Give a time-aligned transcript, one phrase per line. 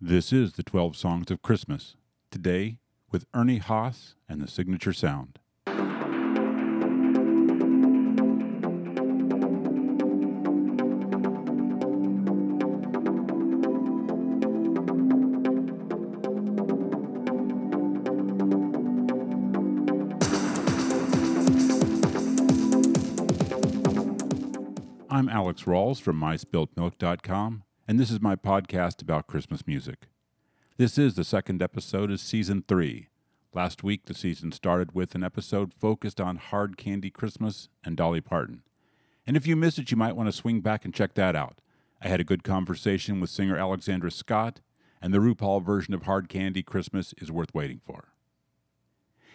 [0.00, 1.96] This is the 12 Songs of Christmas.
[2.30, 2.78] Today,
[3.10, 5.40] with Ernie Haas and the Signature Sound.
[25.10, 30.08] I'm Alex Rawls from MySpiltMilk.com, and this is my podcast about Christmas music.
[30.76, 33.08] This is the second episode of Season 3.
[33.54, 38.20] Last week, the season started with an episode focused on Hard Candy Christmas and Dolly
[38.20, 38.62] Parton.
[39.26, 41.62] And if you missed it, you might want to swing back and check that out.
[42.02, 44.60] I had a good conversation with singer Alexandra Scott,
[45.00, 48.08] and the RuPaul version of Hard Candy Christmas is worth waiting for.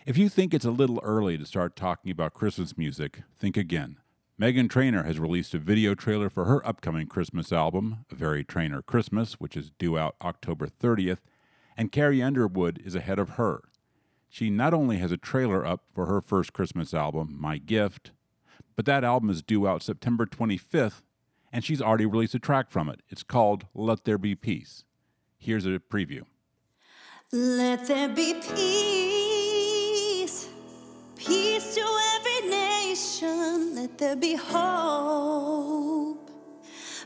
[0.05, 3.98] If you think it's a little early to start talking about Christmas music, think again.
[4.43, 8.81] Meghan Trainor has released a video trailer for her upcoming Christmas album, A Very Trainor
[8.81, 11.20] Christmas, which is due out October 30th,
[11.77, 13.61] and Carrie Underwood is ahead of her.
[14.27, 18.12] She not only has a trailer up for her first Christmas album, My Gift,
[18.76, 21.03] but that album is due out September 25th,
[21.53, 22.99] and she's already released a track from it.
[23.07, 24.84] It's called Let There Be Peace.
[25.37, 26.23] Here's a preview.
[27.31, 30.49] Let there be peace,
[31.15, 32.02] peace to.
[33.84, 36.29] Let there be hope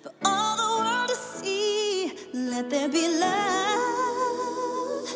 [0.04, 2.14] for all the world to see.
[2.36, 5.10] Let there be love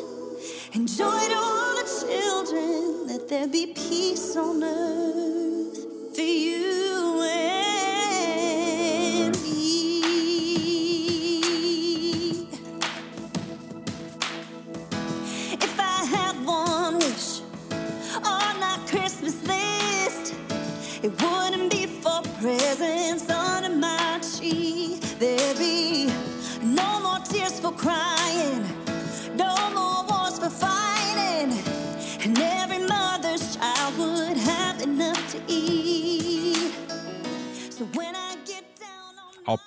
[0.74, 3.06] and joy to all the children.
[3.06, 6.91] Let there be peace on earth for you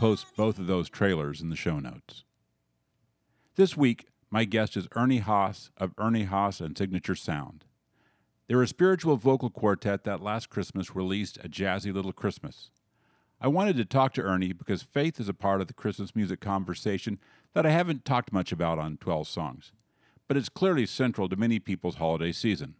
[0.04, 2.24] post both of those trailers in the show notes.
[3.56, 7.64] This week, my guest is Ernie Haas of Ernie Haas and Signature Sound.
[8.46, 12.68] They're a spiritual vocal quartet that last Christmas released A Jazzy Little Christmas.
[13.40, 16.38] I wanted to talk to Ernie because faith is a part of the Christmas music
[16.38, 17.18] conversation
[17.54, 19.72] that I haven't talked much about on 12 Songs,
[20.28, 22.74] but it's clearly central to many people's holiday season.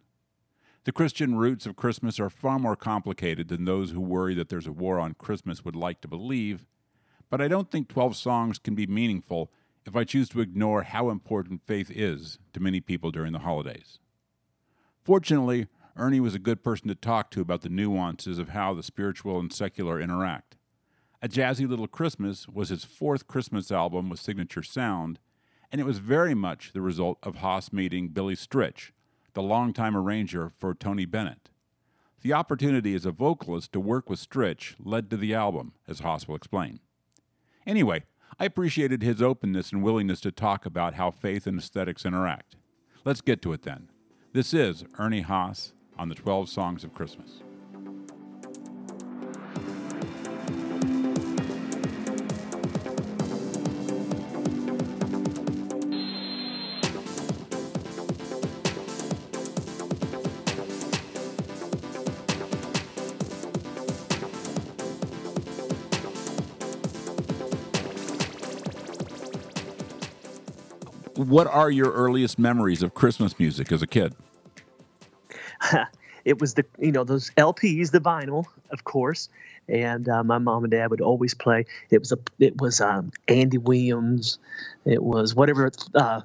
[0.83, 4.67] The Christian roots of Christmas are far more complicated than those who worry that there's
[4.67, 6.67] a war on Christmas would like to believe,
[7.29, 9.51] but I don't think 12 songs can be meaningful
[9.85, 13.99] if I choose to ignore how important faith is to many people during the holidays.
[15.03, 18.83] Fortunately, Ernie was a good person to talk to about the nuances of how the
[18.83, 20.57] spiritual and secular interact.
[21.21, 25.19] A Jazzy Little Christmas was his fourth Christmas album with signature sound,
[25.71, 28.91] and it was very much the result of Haas meeting Billy Stritch,
[29.33, 31.49] the longtime arranger for Tony Bennett.
[32.21, 36.27] The opportunity as a vocalist to work with Stritch led to the album, as Haas
[36.27, 36.79] will explain.
[37.65, 38.03] Anyway,
[38.39, 42.57] I appreciated his openness and willingness to talk about how faith and aesthetics interact.
[43.03, 43.89] Let's get to it then.
[44.33, 47.41] This is Ernie Haas on the 12 Songs of Christmas.
[71.27, 74.13] What are your earliest memories of Christmas music as a kid?
[76.25, 79.29] it was the you know those LPs, the vinyl, of course,
[79.67, 81.65] and uh, my mom and dad would always play.
[81.89, 84.37] It was a it was um, Andy Williams,
[84.85, 86.21] it was whatever uh,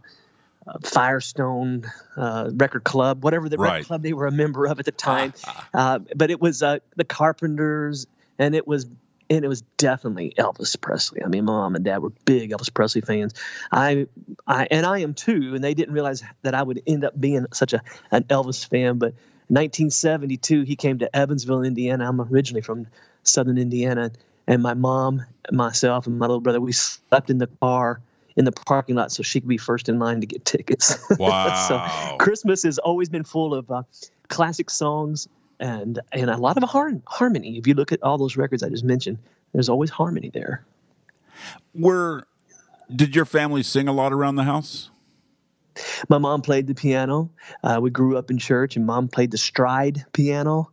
[0.83, 3.73] Firestone uh, Record Club, whatever the Right.
[3.77, 5.33] record club they were a member of at the time.
[5.73, 8.07] uh, but it was uh, the Carpenters,
[8.39, 8.87] and it was.
[9.31, 11.23] And it was definitely Elvis Presley.
[11.25, 13.33] I mean, my mom and dad were big Elvis Presley fans.
[13.71, 14.09] I,
[14.47, 15.53] I, and I am too.
[15.55, 17.81] And they didn't realize that I would end up being such a
[18.11, 18.99] an Elvis fan.
[18.99, 19.15] But
[19.47, 22.09] 1972, he came to Evansville, Indiana.
[22.09, 22.89] I'm originally from
[23.23, 24.11] Southern Indiana,
[24.47, 28.01] and my mom, myself, and my little brother, we slept in the car
[28.37, 30.99] in the parking lot so she could be first in line to get tickets.
[31.19, 31.67] Wow.
[31.69, 33.83] so Christmas has always been full of uh,
[34.29, 35.29] classic songs
[35.61, 37.59] and and a lot of har- harmony.
[37.59, 39.19] If you look at all those records I just mentioned,
[39.53, 40.65] there's always harmony there.
[41.75, 42.27] Were
[42.95, 44.91] did your family sing a lot around the house?
[46.09, 47.31] My mom played the piano.
[47.63, 50.71] Uh, we grew up in church, and mom played the stride piano.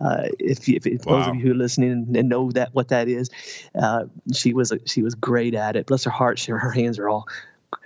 [0.00, 3.08] Uh, if, if, if those of you who are listening and know that what that
[3.08, 3.30] is,
[3.80, 4.04] uh,
[4.34, 5.86] she was a, she was great at it.
[5.86, 7.28] Bless her heart, she, her hands are all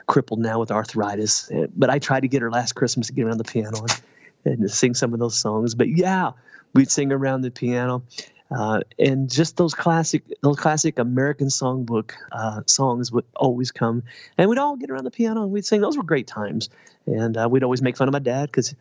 [0.06, 1.50] crippled now with arthritis.
[1.50, 4.00] Uh, but I tried to get her last Christmas to get around the piano and,
[4.44, 5.74] and sing some of those songs.
[5.74, 6.32] But yeah,
[6.74, 8.02] we'd sing around the piano.
[8.50, 14.02] Uh, and just those classic, those classic American songbook uh, songs would always come,
[14.36, 15.80] and we'd all get around the piano and we'd sing.
[15.80, 16.68] Those were great times,
[17.06, 18.74] and uh, we'd always make fun of my dad because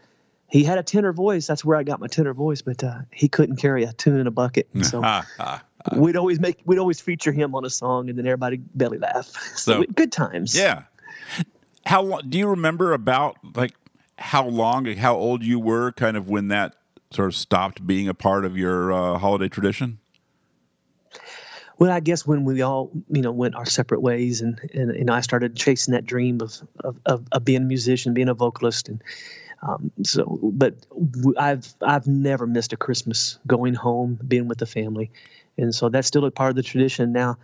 [0.54, 1.48] he had a tenor voice.
[1.48, 4.28] That's where I got my tenor voice, but uh, he couldn't carry a tune in
[4.28, 4.70] a bucket.
[4.84, 5.02] So
[5.96, 9.32] we'd always make, we'd always feature him on a song, and then everybody belly laugh.
[9.56, 10.56] So, so good times.
[10.56, 10.84] Yeah.
[11.86, 13.74] How long do you remember about like
[14.18, 16.76] how long, how old you were, kind of when that
[17.12, 20.00] sort of stopped being a part of your uh, holiday tradition?
[21.78, 25.14] Well, I guess when we all, you know, went our separate ways, and and know,
[25.14, 28.90] I started chasing that dream of of, of, of being a musician, being a vocalist,
[28.90, 29.02] and
[29.62, 30.40] um, so.
[30.44, 30.76] But
[31.38, 35.12] I've I've never missed a Christmas going home, being with the family,
[35.58, 37.38] and so that's still a part of the tradition now.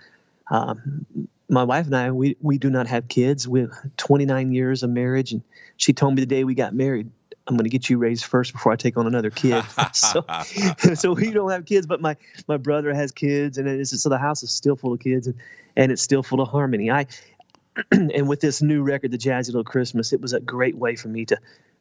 [0.51, 1.05] Um,
[1.49, 3.47] my wife and I, we we do not have kids.
[3.47, 5.41] We have 29 years of marriage, and
[5.77, 7.09] she told me the day we got married,
[7.49, 9.63] I'm going to get you raised first before I take on another kid.
[9.93, 10.23] so,
[10.93, 12.15] so we don't have kids, but my
[12.47, 15.35] my brother has kids, and it's, so the house is still full of kids, and,
[15.75, 16.91] and it's still full of harmony.
[16.91, 17.07] I
[17.91, 21.07] and with this new record, the Jazzy Little Christmas, it was a great way for
[21.07, 21.37] me to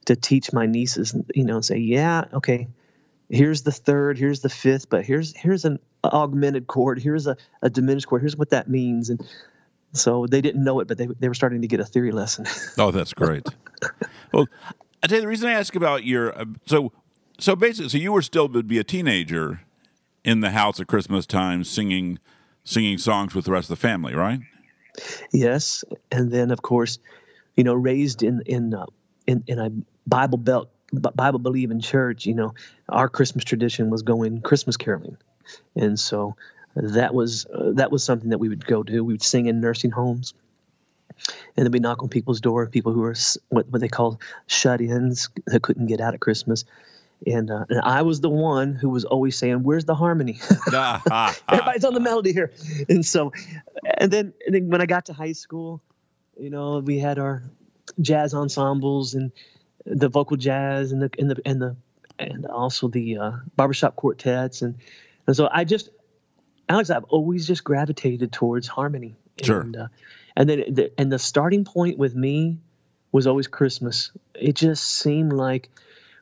[0.06, 2.68] to teach my nieces, you know, say, yeah, okay,
[3.28, 7.68] here's the third, here's the fifth, but here's here's an augmented chord, here's a, a
[7.68, 9.22] diminished chord, here's what that means, and
[9.92, 12.46] so they didn't know it, but they they were starting to get a theory lesson.
[12.78, 13.46] oh, that's great.
[14.32, 14.46] well,
[15.02, 16.92] I tell you the reason I ask about your uh, so
[17.38, 19.60] so basically so you were still would be a teenager
[20.24, 22.18] in the house at Christmas time singing
[22.64, 24.40] singing songs with the rest of the family, right?
[25.32, 26.98] Yes, and then of course,
[27.56, 28.86] you know, raised in in uh,
[29.26, 29.70] in, in a
[30.06, 32.54] Bible belt Bible believing church, you know,
[32.88, 35.16] our Christmas tradition was going Christmas caroling,
[35.74, 36.34] and so
[36.74, 39.04] that was uh, that was something that we would go do.
[39.04, 40.34] We would sing in nursing homes
[41.56, 43.14] and then we knock on people's door, people who are
[43.48, 46.64] what, what they call shut-ins who couldn't get out at Christmas.
[47.26, 50.38] And, uh, and I was the one who was always saying, "Where's the harmony?
[51.48, 52.52] Everybody's on the melody here."
[52.88, 53.32] And so,
[53.98, 55.82] and then, and then when I got to high school,
[56.38, 57.42] you know, we had our
[58.00, 59.32] jazz ensembles and
[59.84, 61.76] the vocal jazz and the and the and the
[62.20, 64.76] and also the uh, barbershop quartets and
[65.26, 65.90] and so I just
[66.68, 69.16] Alex, I've always just gravitated towards harmony.
[69.42, 69.60] Sure.
[69.60, 69.88] And, uh,
[70.36, 72.58] and then the, and the starting point with me
[73.12, 74.12] was always Christmas.
[74.34, 75.70] It just seemed like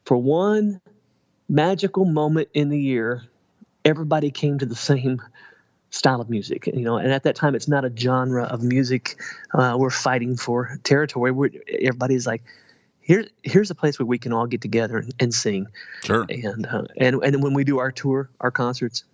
[0.05, 0.81] for one
[1.49, 3.25] magical moment in the year,
[3.85, 5.21] everybody came to the same
[5.91, 6.67] style of music.
[6.67, 9.21] You know, and at that time, it's not a genre of music.
[9.53, 11.33] Uh, we're fighting for territory.
[11.33, 12.43] We're, everybody's like,
[13.01, 15.69] here's here's a place where we can all get together and, and sing.
[16.05, 16.27] Sure.
[16.29, 19.05] And uh, and and when we do our tour, our concerts,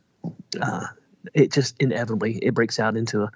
[0.60, 0.86] uh,
[1.34, 3.32] it just inevitably it breaks out into a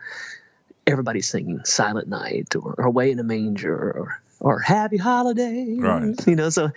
[0.87, 5.77] everybody's singing Silent Night or, or Away in a Manger or, or Happy Holiday.
[5.79, 6.15] Right.
[6.27, 6.71] You know, so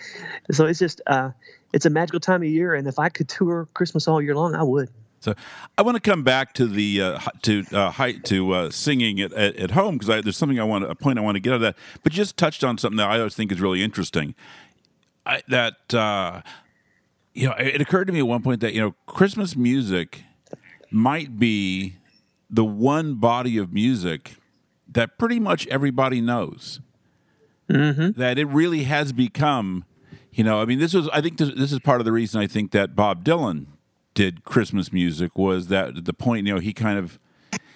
[0.52, 1.32] so it's just uh,
[1.74, 4.56] it's a magical time of year, and if I could tour Christmas all year long,
[4.56, 4.90] I would.
[5.22, 5.36] So
[5.78, 9.34] I want to come back to the uh, to uh, height to uh, singing at,
[9.34, 11.56] at, at home because there's something I want a point I want to get out
[11.58, 11.76] of that.
[12.04, 14.34] But you just touched on something that I always think is really interesting.
[15.26, 16.42] I, that uh,
[17.34, 20.24] you know, it occurred to me at one point that you know Christmas music
[20.92, 21.96] might be
[22.50, 24.36] the one body of music
[24.88, 26.80] that pretty much everybody knows.
[27.70, 28.20] Mm-hmm.
[28.20, 29.86] That it really has become,
[30.32, 32.42] you know, I mean, this was, I think this, this is part of the reason
[32.42, 33.68] I think that Bob Dylan
[34.16, 37.20] did Christmas music was that the point, you know, he kind of,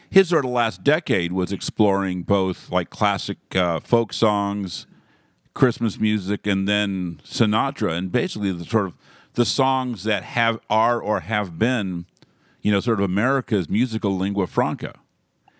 [0.10, 4.88] his sort of last decade was exploring both like classic uh, folk songs,
[5.53, 8.98] Christmas music, and then Sinatra, and basically the sort of
[9.36, 12.05] the songs that have are or have been
[12.63, 14.96] you know, sort of America's musical lingua franca.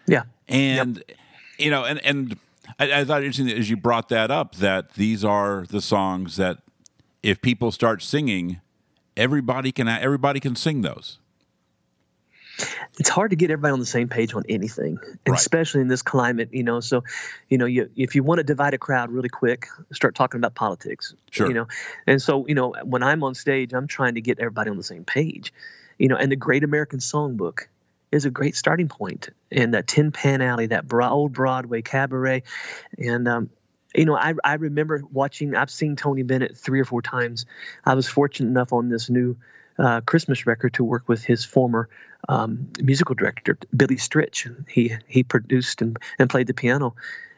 [0.08, 0.24] Yeah.
[0.48, 1.18] And, yep.
[1.60, 2.38] you know, and, and
[2.80, 6.60] I, I thought interesting as you brought that up that these are the songs that
[7.22, 8.60] if people start singing,
[9.16, 11.20] everybody can everybody can sing those.
[13.00, 15.38] It's hard to get everybody on the same page on anything, right.
[15.38, 16.50] especially in this climate.
[16.52, 17.04] You know, so
[17.50, 20.54] you know, you, if you want to divide a crowd really quick, start talking about
[20.54, 21.16] politics.
[21.32, 21.48] Sure.
[21.48, 21.68] You know,
[22.06, 24.84] and so you know, when I'm on stage, I'm trying to get everybody on the
[24.84, 25.52] same page
[25.98, 27.68] you know, and the Great American Songbook
[28.12, 29.30] is a great starting point.
[29.52, 32.44] And that Tin Pan Alley, that old Broadway cabaret,
[32.98, 33.50] and um,
[33.96, 35.56] you know, I I remember watching.
[35.56, 37.46] I've seen Tony Bennett three or four times.
[37.86, 39.38] I was fortunate enough on this new
[39.78, 41.90] uh, Christmas record to work with his former
[42.30, 44.52] um, musical director, Billy Stritch.
[44.70, 46.96] He he produced and, and played the piano.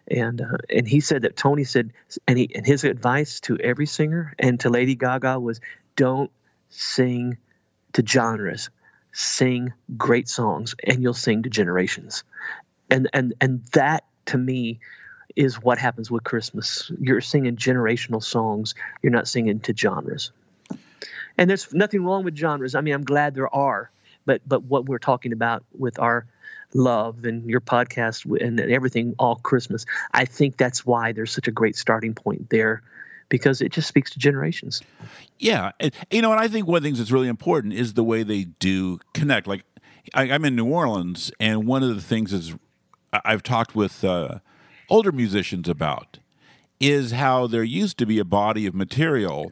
[0.08, 1.92] And uh, and he said that Tony said
[2.28, 5.60] and he and his advice to every singer and to Lady Gaga was
[5.96, 6.30] don't
[6.70, 7.38] sing
[7.96, 8.70] to genres,
[9.14, 12.26] sing great songs, and you'll sing to generations.
[12.90, 14.80] And and and that to me
[15.36, 16.92] is what happens with Christmas.
[17.00, 18.76] You're singing generational songs.
[19.02, 20.32] You're not singing to genres.
[21.38, 22.76] And there's nothing wrong with genres.
[22.76, 23.90] I mean, I'm glad there are,
[24.26, 26.28] but but what we're talking about with our
[26.74, 31.52] love and your podcast and everything all Christmas, I think that's why there's such a
[31.52, 32.84] great starting point there
[33.30, 34.82] because it just speaks to generations.
[35.40, 35.72] Yeah,
[36.12, 38.24] you know, and I think one of the things that's really important is the way
[38.24, 39.48] they do connect.
[39.48, 39.64] Like,
[40.14, 42.56] I, am in New Orleans, and one of the things is
[43.12, 44.40] I've talked with uh,
[44.90, 46.20] older musicians about
[46.80, 49.52] is how there used to be a body of material,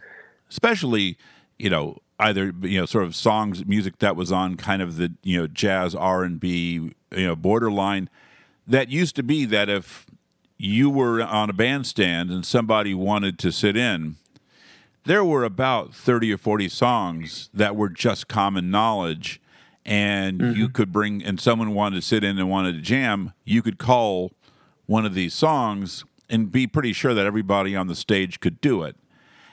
[0.50, 1.18] especially
[1.58, 5.13] you know either you know sort of songs music that was on kind of the
[5.24, 8.10] you know jazz R and B you know borderline
[8.68, 10.06] that used to be that if
[10.63, 14.15] you were on a bandstand and somebody wanted to sit in
[15.03, 19.41] there were about 30 or 40 songs that were just common knowledge
[19.86, 20.58] and mm-hmm.
[20.58, 23.77] you could bring and someone wanted to sit in and wanted to jam you could
[23.77, 24.32] call
[24.86, 28.84] one of these songs and be pretty sure that everybody on the stage could do
[28.84, 28.96] it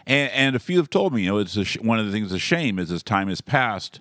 [0.07, 2.31] and, and a few have told me you know it's sh- one of the things
[2.31, 3.99] a shame is as time has passed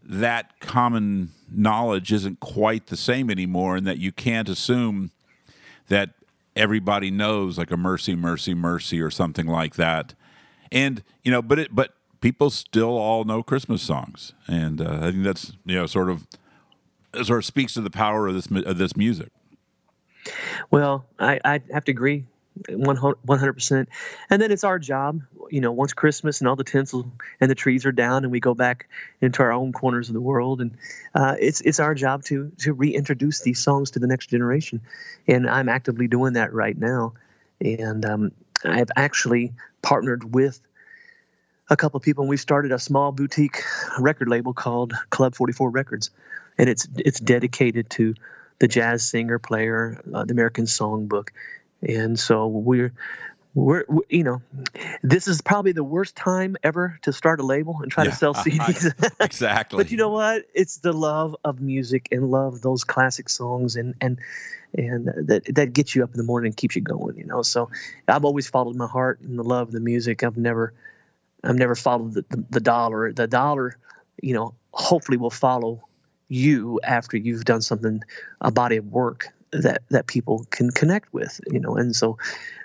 [0.00, 5.10] that common knowledge isn't quite the same anymore and that you can't assume
[5.88, 6.10] that
[6.56, 10.14] everybody knows like a mercy mercy mercy or something like that
[10.72, 15.10] and you know but it but people still all know Christmas songs, and uh, I
[15.12, 16.26] think that's you know sort of
[17.22, 19.30] sort of speaks to the power of this of this music.
[20.70, 22.24] Well, I, I have to agree.
[22.68, 23.86] 100%
[24.30, 25.20] and then it's our job
[25.50, 27.10] you know once christmas and all the tinsel
[27.40, 28.88] and the trees are down and we go back
[29.20, 30.76] into our own corners of the world and
[31.14, 34.80] uh, it's it's our job to to reintroduce these songs to the next generation.
[35.26, 37.14] And i'm actively doing that right now.
[37.60, 38.32] And um,
[38.64, 40.60] i've actually partnered with
[41.68, 43.62] a couple of people, and we started a small boutique
[43.98, 46.10] record label called Club 44 Records,
[46.58, 48.14] and it's it's dedicated to
[48.58, 51.30] the jazz singer, player, uh, the American Songbook,
[51.82, 52.92] and so we're.
[53.54, 54.42] We're, we, you know,
[55.02, 58.16] this is probably the worst time ever to start a label and try yeah, to
[58.16, 58.92] sell CDs.
[59.20, 59.82] exactly.
[59.82, 60.44] but you know what?
[60.52, 64.18] It's the love of music and love those classic songs and and
[64.74, 67.16] and that that gets you up in the morning and keeps you going.
[67.16, 67.70] You know, so
[68.06, 70.22] I've always followed my heart and the love of the music.
[70.22, 70.74] I've never
[71.42, 73.12] I've never followed the, the, the dollar.
[73.12, 73.78] The dollar,
[74.20, 75.82] you know, hopefully will follow
[76.28, 78.02] you after you've done something,
[78.40, 81.76] a body of work that that people can connect with, you know.
[81.76, 82.18] And so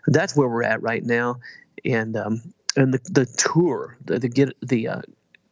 [0.08, 1.40] that's where we're at right now.
[1.86, 2.42] And um,
[2.76, 5.02] and the the tour, the the get the uh,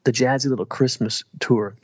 [0.04, 1.76] the jazzy little Christmas tour.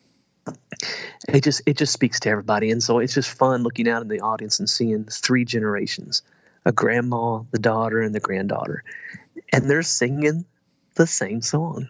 [1.27, 4.07] It just it just speaks to everybody, and so it's just fun looking out in
[4.07, 6.21] the audience and seeing three generations:
[6.65, 8.83] a grandma, the daughter, and the granddaughter,
[9.51, 10.45] and they're singing
[10.95, 11.89] the same song.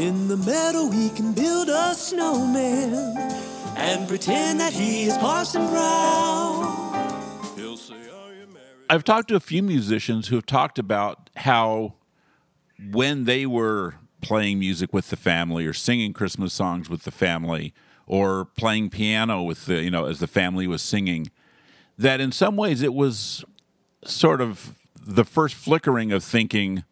[0.00, 2.94] In the meadow, we can build a snowman
[3.76, 7.54] and pretend that he is Parson Brown.
[7.54, 8.86] He'll say, Are you married?
[8.88, 11.96] I've talked to a few musicians who have talked about how
[12.90, 17.74] when they were playing music with the family or singing Christmas songs with the family,
[18.06, 21.30] or playing piano with the you know as the family was singing
[21.98, 23.44] that in some ways it was
[24.06, 26.84] sort of the first flickering of thinking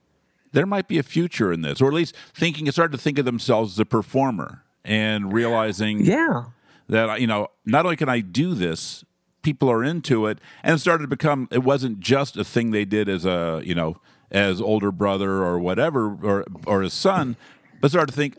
[0.52, 3.18] there might be a future in this or at least thinking it started to think
[3.18, 6.44] of themselves as a performer and realizing yeah
[6.88, 9.04] that you know not only can I do this
[9.42, 12.84] people are into it and it started to become it wasn't just a thing they
[12.84, 14.00] did as a you know
[14.30, 17.36] as older brother or whatever or or a son
[17.80, 18.36] but started to think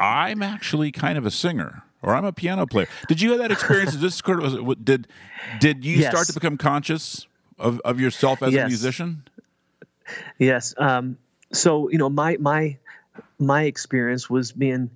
[0.00, 2.86] I'm actually kind of a singer or I'm a piano player.
[3.08, 3.94] Did you have that experience?
[3.94, 4.20] Is this
[4.84, 5.08] did
[5.58, 6.10] did you yes.
[6.10, 7.26] start to become conscious
[7.58, 8.64] of, of yourself as yes.
[8.64, 9.24] a musician?
[10.38, 10.74] Yes.
[10.76, 11.16] Um,
[11.54, 12.78] so you know, my my
[13.38, 14.90] my experience was being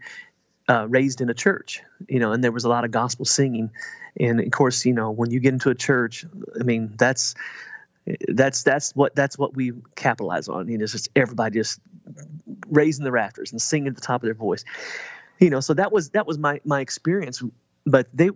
[0.68, 3.70] uh, raised in a church, you know, and there was a lot of gospel singing,
[4.18, 6.24] and of course, you know, when you get into a church,
[6.58, 7.34] I mean, that's
[8.28, 10.68] that's that's what that's what we capitalize on.
[10.68, 11.80] You know, it's just everybody just
[12.68, 14.64] raising the rafters and singing at the top of their voice.
[15.38, 17.42] You know so that was that was my my experience.
[17.86, 18.30] But they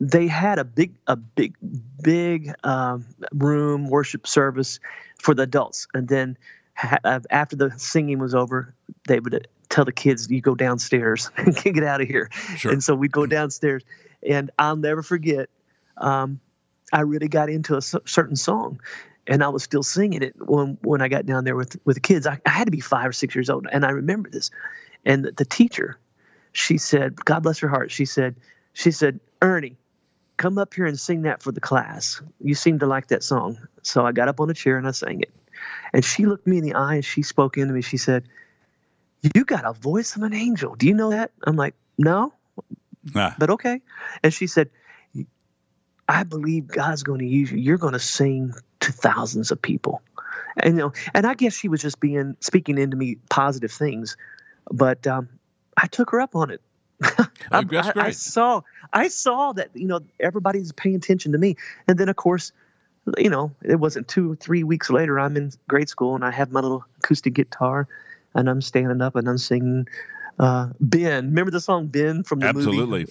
[0.00, 1.56] they had a big a big
[2.02, 4.80] big um, room worship service
[5.18, 5.86] for the adults.
[5.94, 6.36] And then
[7.30, 8.74] after the singing was over
[9.06, 12.72] they would tell the kids, "You go downstairs and get out of here." Sure.
[12.72, 13.82] And so we'd go downstairs,
[14.26, 15.48] and I'll never forget.
[15.96, 16.40] Um,
[16.92, 18.80] I really got into a certain song,
[19.26, 22.00] and I was still singing it when when I got down there with with the
[22.00, 22.26] kids.
[22.26, 24.50] I, I had to be five or six years old, and I remember this.
[25.04, 25.98] And the, the teacher,
[26.52, 28.36] she said, "God bless her heart," she said,
[28.72, 29.76] she said, "Ernie,
[30.36, 32.20] come up here and sing that for the class.
[32.40, 34.92] You seem to like that song." So I got up on a chair and I
[34.92, 35.32] sang it.
[35.92, 37.82] And she looked me in the eye and she spoke into me.
[37.82, 38.24] She said,
[39.34, 40.74] "You got a voice of an angel.
[40.74, 42.32] Do you know that?" I'm like, "No,
[43.14, 43.80] Ah, but okay.
[44.22, 44.70] And she said,
[46.08, 47.58] I believe God's going to use you.
[47.58, 50.02] You're going to sing to thousands of people.
[50.56, 54.16] And you know, and I guess she was just being speaking into me positive things,
[54.70, 55.28] but um,
[55.76, 56.60] I took her up on it.
[57.02, 58.60] I, I- I saw,
[58.92, 61.56] I saw that you know everybody's paying attention to me,
[61.88, 62.52] and then of course,
[63.18, 65.18] you know, it wasn't two, three weeks later.
[65.18, 67.88] I'm in grade school, and I have my little acoustic guitar,
[68.34, 69.88] and I'm standing up and I'm singing.
[70.38, 72.66] Uh, ben, remember the song Ben from the movie?
[72.66, 73.06] absolutely.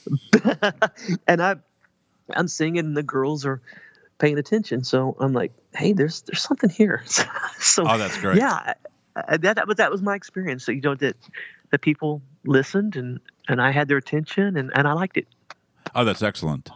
[1.28, 1.56] and I,
[2.34, 3.62] I'm singing, and the girls are
[4.18, 4.84] paying attention.
[4.84, 7.04] So I'm like, hey, there's there's something here.
[7.60, 8.38] so Oh, that's great.
[8.38, 8.74] yeah,
[9.16, 10.64] that that was that was my experience.
[10.64, 11.16] So you know that
[11.72, 15.28] the people listened and and I had their attention and and I liked it.
[15.94, 16.70] Oh, that's excellent.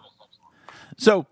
[0.98, 1.26] So,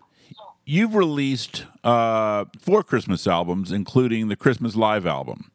[0.64, 5.50] you've released uh, four Christmas albums, including the Christmas Live album.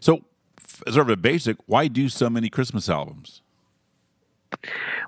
[0.00, 0.24] So,
[0.86, 3.42] sort of a basic, why do so many Christmas albums?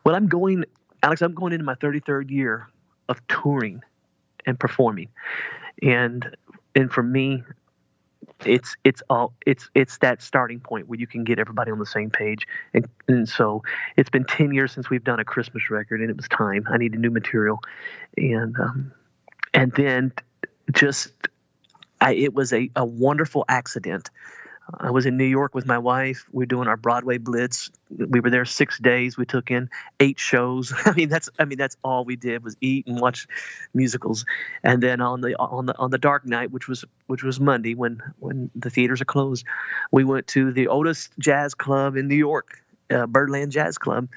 [0.04, 0.64] Well, I'm going,
[1.02, 1.22] Alex.
[1.22, 2.68] I'm going into my 33rd year
[3.08, 3.82] of touring
[4.46, 5.08] and performing,
[5.82, 6.36] and
[6.74, 7.42] and for me,
[8.44, 11.86] it's it's all it's it's that starting point where you can get everybody on the
[11.86, 13.62] same page, and and so
[13.96, 16.64] it's been 10 years since we've done a Christmas record, and it was time.
[16.68, 17.60] I needed new material,
[18.16, 18.92] and um,
[19.54, 20.12] and then
[20.72, 21.12] just
[22.00, 24.10] I, it was a, a wonderful accident.
[24.80, 26.24] I was in New York with my wife.
[26.32, 27.70] We were doing our Broadway blitz.
[27.90, 29.16] We were there six days.
[29.16, 29.68] We took in
[30.00, 30.72] eight shows.
[30.84, 33.28] I mean, that's I mean that's all we did was eat and watch
[33.74, 34.24] musicals.
[34.62, 37.74] And then on the on the on the dark night, which was which was Monday
[37.74, 39.44] when when the theaters are closed,
[39.90, 44.08] we went to the oldest Jazz Club in New York, uh, Birdland Jazz Club,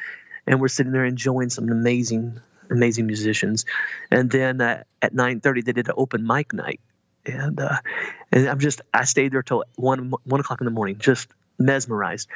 [0.46, 3.66] and we're sitting there enjoying some amazing amazing musicians.
[4.12, 6.80] And then uh, at 9:30 they did an open mic night
[7.28, 7.78] and uh,
[8.32, 12.30] and I'm just I stayed there till one one o'clock in the morning, just mesmerized.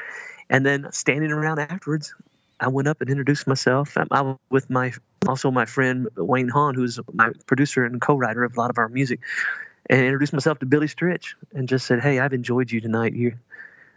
[0.50, 2.14] And then standing around afterwards,
[2.60, 3.98] I went up and introduced myself.
[3.98, 4.94] I, I was with my
[5.28, 8.90] also my friend Wayne Haun, who's my producer and co-writer of a lot of our
[8.90, 9.22] music,
[9.90, 13.14] and introduced myself to Billy Stritch and just said, "Hey, I've enjoyed you tonight.
[13.14, 13.34] You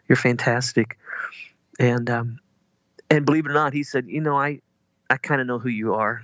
[0.08, 0.98] you're fantastic."
[1.78, 2.38] And um,
[3.10, 4.60] and believe it or not, he said, "You know, I
[5.10, 6.22] I kind of know who you are.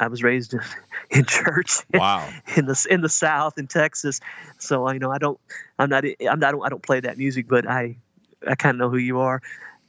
[0.00, 0.60] I was raised in,
[1.10, 2.28] in church." Wow.
[2.56, 4.20] in the in the South in Texas.
[4.58, 5.38] So I know I don't
[5.78, 7.96] I'm not I'm not I don't play that music, but I
[8.46, 9.42] I kind of know who you are.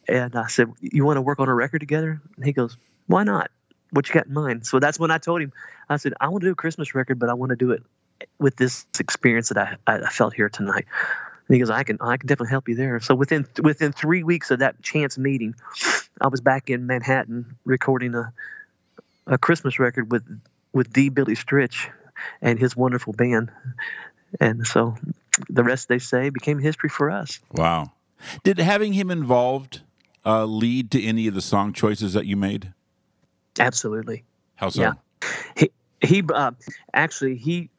[0.07, 3.23] And I said, "You want to work on a record together?" And he goes, "Why
[3.23, 3.51] not?
[3.91, 5.53] What you got in mind?" So that's when I told him.
[5.87, 7.83] I said, "I want to do a Christmas record, but I want to do it
[8.39, 10.85] with this experience that I I felt here tonight."
[11.47, 14.23] And he goes, "I can I can definitely help you there." So within within three
[14.23, 15.55] weeks of that chance meeting,
[16.21, 18.33] I was back in Manhattan recording a
[19.29, 20.23] a Christmas record with
[20.73, 21.09] with D.
[21.09, 21.89] Billy Stritch
[22.41, 23.51] and his wonderful band.
[24.39, 24.95] And so
[25.49, 27.39] the rest, they say, became history for us.
[27.51, 27.93] Wow.
[28.43, 29.81] Did having him involved
[30.25, 32.73] uh, lead to any of the song choices that you made?
[33.59, 34.23] Absolutely.
[34.55, 34.81] How so?
[34.81, 34.93] Yeah.
[35.57, 36.51] He, he uh,
[36.93, 37.69] actually, he,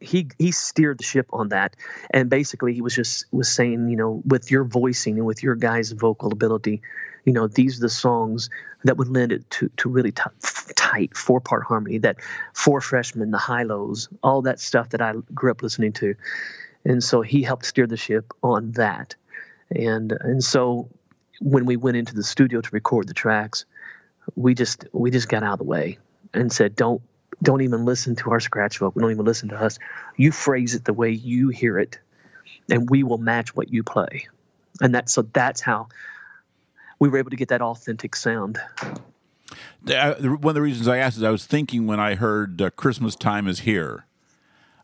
[0.00, 1.74] he he steered the ship on that
[2.10, 5.56] and basically he was just was saying you know with your voicing and with your
[5.56, 6.82] guys vocal ability
[7.28, 8.48] you know these are the songs
[8.84, 10.22] that would lend it to to really t-
[10.74, 12.16] tight four part harmony that
[12.54, 16.14] four freshmen the Hi-Lo's all that stuff that i grew up listening to.
[16.86, 19.14] And so he helped steer the ship on that.
[19.70, 20.88] And and so
[21.40, 23.66] when we went into the studio to record the tracks
[24.34, 25.98] we just we just got out of the way
[26.32, 27.02] and said don't
[27.42, 29.02] don't even listen to our scratch vocal.
[29.02, 29.78] Don't even listen to us.
[30.16, 31.98] You phrase it the way you hear it
[32.70, 34.28] and we will match what you play.
[34.80, 35.88] And that so that's how
[36.98, 38.58] we were able to get that authentic sound
[39.88, 42.70] Uh, one of the reasons I asked is I was thinking when I heard uh,
[42.70, 44.04] "Christmas Time Is Here,"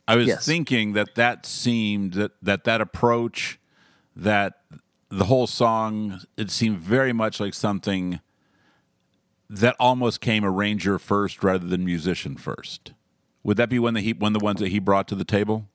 [0.09, 0.47] I was Yes.
[0.47, 3.59] thinking that that seemed that that that approach,
[4.17, 4.61] that
[5.11, 8.21] the whole song, it seemed very much like something
[9.51, 12.93] that almost came arranger first rather than musician first.
[13.43, 15.25] Would that be one that he one of the ones that he brought to the
[15.25, 15.69] table?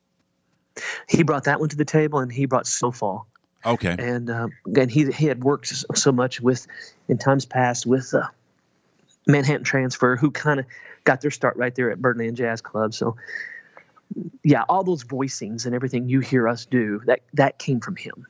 [1.08, 3.26] he brought that one to the table and he brought snowfall
[3.64, 3.94] Okay.
[3.98, 6.66] And um, and he he had worked so much with
[7.08, 8.28] in times past with uh,
[9.26, 10.66] Manhattan Transfer, who kind of
[11.04, 12.94] got their start right there at Birdland Jazz Club.
[12.94, 13.16] So
[14.42, 18.26] yeah, all those voicings and everything you hear us do that that came from him.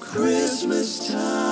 [0.00, 1.51] Christmas time.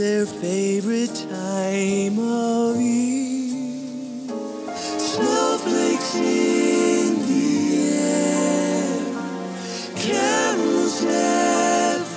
[0.00, 4.30] Their favorite time of year.
[4.96, 8.96] Snowflakes in the air.
[9.96, 12.16] Carols everywhere.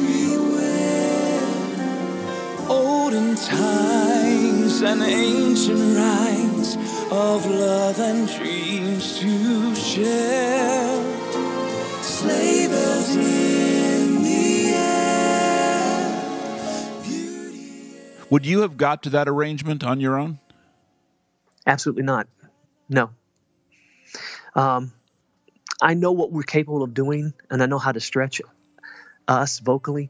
[2.70, 6.78] Olden times and ancient rhymes
[7.12, 10.83] of love and dreams to share.
[18.34, 20.40] Would you have got to that arrangement on your own?
[21.68, 22.28] Absolutely not.
[22.90, 23.12] No.
[24.56, 24.92] Um,
[25.80, 28.42] I know what we're capable of doing, and I know how to stretch
[29.28, 30.10] us vocally.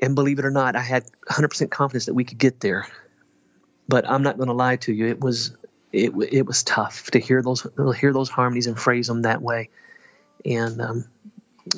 [0.00, 2.86] And believe it or not, I had 100% confidence that we could get there.
[3.88, 5.56] But I'm not going to lie to you; it was
[5.92, 7.66] it it was tough to hear those
[7.98, 9.70] hear those harmonies and phrase them that way.
[10.44, 11.04] And um,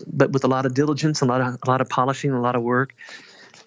[0.07, 2.57] but with a lot of diligence, a lot of a lot of polishing, a lot
[2.57, 2.95] of work,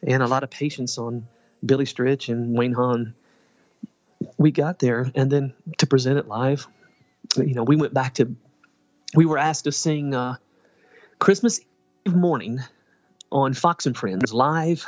[0.04, 1.26] and a lot of patience on
[1.66, 3.14] Billy Stritch and Wayne Haun,
[4.38, 5.12] we got there.
[5.16, 6.68] And then to present it live,
[7.38, 8.36] you know, we went back to
[9.16, 10.38] we were asked to sing uh,
[11.20, 11.60] Christmas
[12.06, 12.60] Eve morning
[13.32, 14.88] on Fox and Friends live,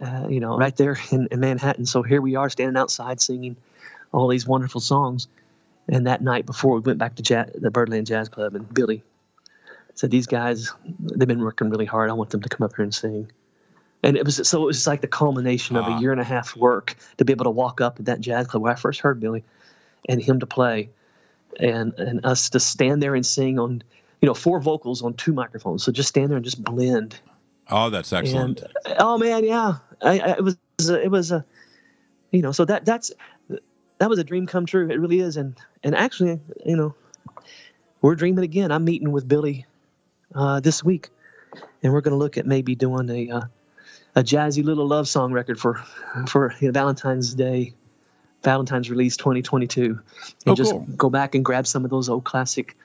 [0.00, 1.86] uh, you know, right there in, in Manhattan.
[1.86, 3.56] So here we are standing outside singing
[4.12, 5.28] all these wonderful songs.
[5.88, 9.04] And that night before we went back to the Birdland Jazz Club, and Billy
[9.94, 12.10] said, "These guys, they've been working really hard.
[12.10, 13.30] I want them to come up here and sing."
[14.02, 15.96] And it was so it was like the culmination of Ah.
[15.96, 18.46] a year and a half work to be able to walk up at that jazz
[18.46, 19.42] club where I first heard Billy,
[20.08, 20.90] and him to play,
[21.58, 23.82] and and us to stand there and sing on,
[24.20, 25.82] you know, four vocals on two microphones.
[25.82, 27.18] So just stand there and just blend.
[27.68, 28.62] Oh, that's excellent.
[28.84, 30.56] And oh man, yeah, I, I, it was
[30.88, 31.44] it was a,
[32.30, 33.10] you know, so that that's
[33.98, 34.88] that was a dream come true.
[34.90, 36.94] It really is, and and actually, you know,
[38.02, 38.70] we're dreaming again.
[38.70, 39.66] I'm meeting with Billy
[40.34, 41.08] uh, this week,
[41.82, 43.40] and we're going to look at maybe doing a uh,
[44.16, 45.74] a jazzy little love song record for
[46.26, 47.74] for you know, Valentine's Day,
[48.42, 50.00] Valentine's release 2022, and
[50.46, 50.86] Oh, just cool.
[50.96, 52.76] go back and grab some of those old classic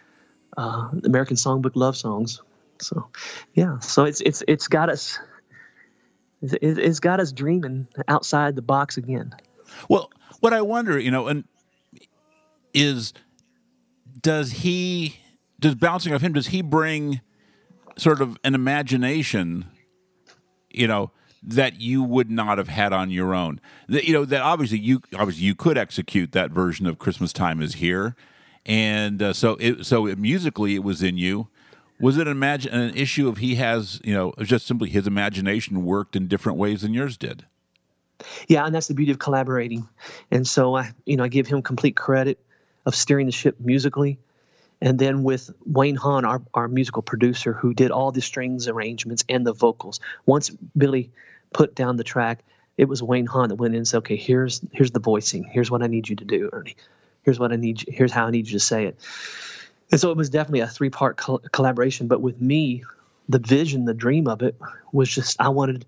[0.58, 2.42] uh, American Songbook love songs.
[2.80, 3.08] So,
[3.54, 5.18] yeah, so it's it's it's got us.
[6.42, 9.34] It, it's got us dreaming outside the box again.
[9.88, 11.44] Well, what I wonder, you know, and
[12.74, 13.14] is
[14.22, 15.18] does he
[15.60, 17.22] does bouncing off him does he bring
[17.98, 19.66] sort of an imagination,
[20.72, 21.12] you know,
[21.44, 23.60] that you would not have had on your own.
[23.90, 27.62] That you know that obviously you obviously you could execute that version of Christmas time
[27.62, 28.16] is here,
[28.66, 31.48] and uh, so it, so it, musically it was in you.
[32.00, 35.86] Was it an imagine an issue of he has you know just simply his imagination
[35.86, 37.46] worked in different ways than yours did?
[38.48, 39.88] Yeah, and that's the beauty of collaborating.
[40.30, 42.40] And so I, you know, I give him complete credit
[42.86, 44.20] of steering the ship musically.
[44.80, 49.24] And then with Wayne Haun, our, our musical producer, who did all the strings arrangements
[49.30, 50.00] and the vocals.
[50.26, 51.12] Once Billy
[51.54, 52.44] put down the track,
[52.78, 55.44] it was Wayne Haun that went in and said, "Okay, here's here's the voicing.
[55.44, 56.76] Here's what I need you to do, Ernie.
[57.24, 57.82] Here's what I need.
[57.82, 58.98] You, here's how I need you to say it."
[59.92, 62.08] And so it was definitely a three part col- collaboration.
[62.08, 62.84] But with me,
[63.28, 64.56] the vision, the dream of it
[64.92, 65.86] was just I wanted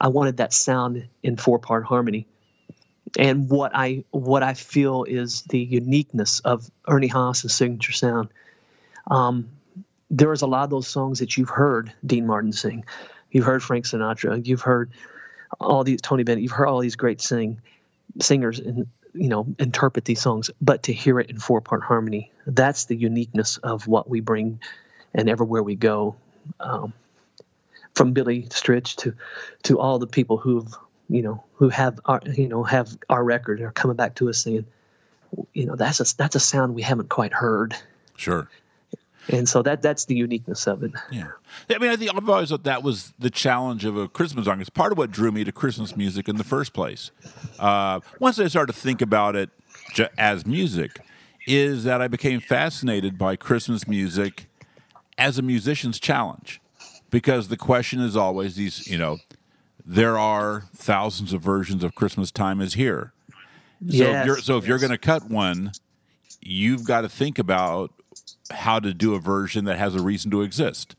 [0.00, 2.26] I wanted that sound in four part harmony.
[3.18, 8.28] And what I what I feel is the uniqueness of Ernie Haas's signature sound.
[9.10, 9.48] Um,
[10.10, 12.84] there is a lot of those songs that you've heard Dean Martin sing.
[13.32, 14.46] You've heard Frank Sinatra.
[14.46, 14.92] You've heard
[15.60, 16.42] all these Tony Bennett.
[16.42, 17.60] You've heard all these great sing
[18.20, 20.50] singers and you know interpret these songs.
[20.60, 24.60] But to hear it in four part harmony, that's the uniqueness of what we bring,
[25.14, 26.14] and everywhere we go.
[26.60, 26.92] Um,
[27.94, 29.14] from Billy Stritch to
[29.64, 30.74] to all the people who've
[31.08, 34.38] you know who have our you know have our record are coming back to us
[34.38, 34.66] saying
[35.52, 37.76] you know that's a that's a sound we haven't quite heard
[38.16, 38.48] Sure.
[39.28, 41.28] And so that that's the uniqueness of it Yeah.
[41.70, 44.60] I mean, I think I've always thought that was the challenge of a Christmas song.
[44.60, 47.10] It's part of what drew me to Christmas music in the first place.
[47.58, 49.50] Uh, once I started to think about it
[50.18, 51.00] as music,
[51.46, 54.46] is that I became fascinated by Christmas music
[55.18, 56.60] as a musician's challenge.
[57.10, 59.18] Because the question is always these, you know,
[59.84, 63.12] there are thousands of versions of Christmas time is here.
[63.88, 65.72] So if you're so if you're going to cut one,
[66.40, 67.92] you've got to think about
[68.52, 70.96] how to do a version that has a reason to exist.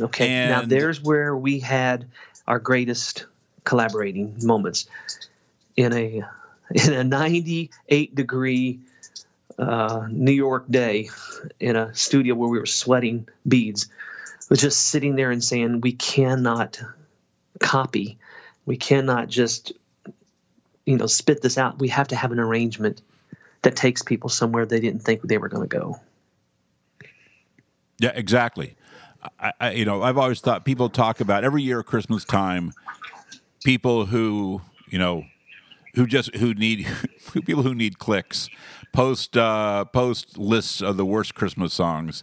[0.00, 2.06] okay now there's where we had
[2.46, 3.26] our greatest
[3.64, 4.86] collaborating moments
[5.76, 6.22] in a
[6.74, 8.80] in a 98 degree
[9.58, 11.08] uh, New York day
[11.60, 13.88] in a studio where we were sweating beads
[14.50, 16.80] was just sitting there and saying we cannot
[17.58, 18.18] copy
[18.66, 19.72] we cannot just
[20.84, 21.78] you know spit this out.
[21.78, 23.00] We have to have an arrangement
[23.62, 26.00] that takes people somewhere they didn't think they were going to go.
[27.98, 28.76] Yeah, exactly.
[29.40, 32.74] I, I, you know, I've always thought people talk about every year at Christmas time,
[33.64, 35.24] people who you know,
[35.94, 36.86] who just who need
[37.44, 38.48] people who need clicks,
[38.92, 42.22] post uh, post lists of the worst Christmas songs,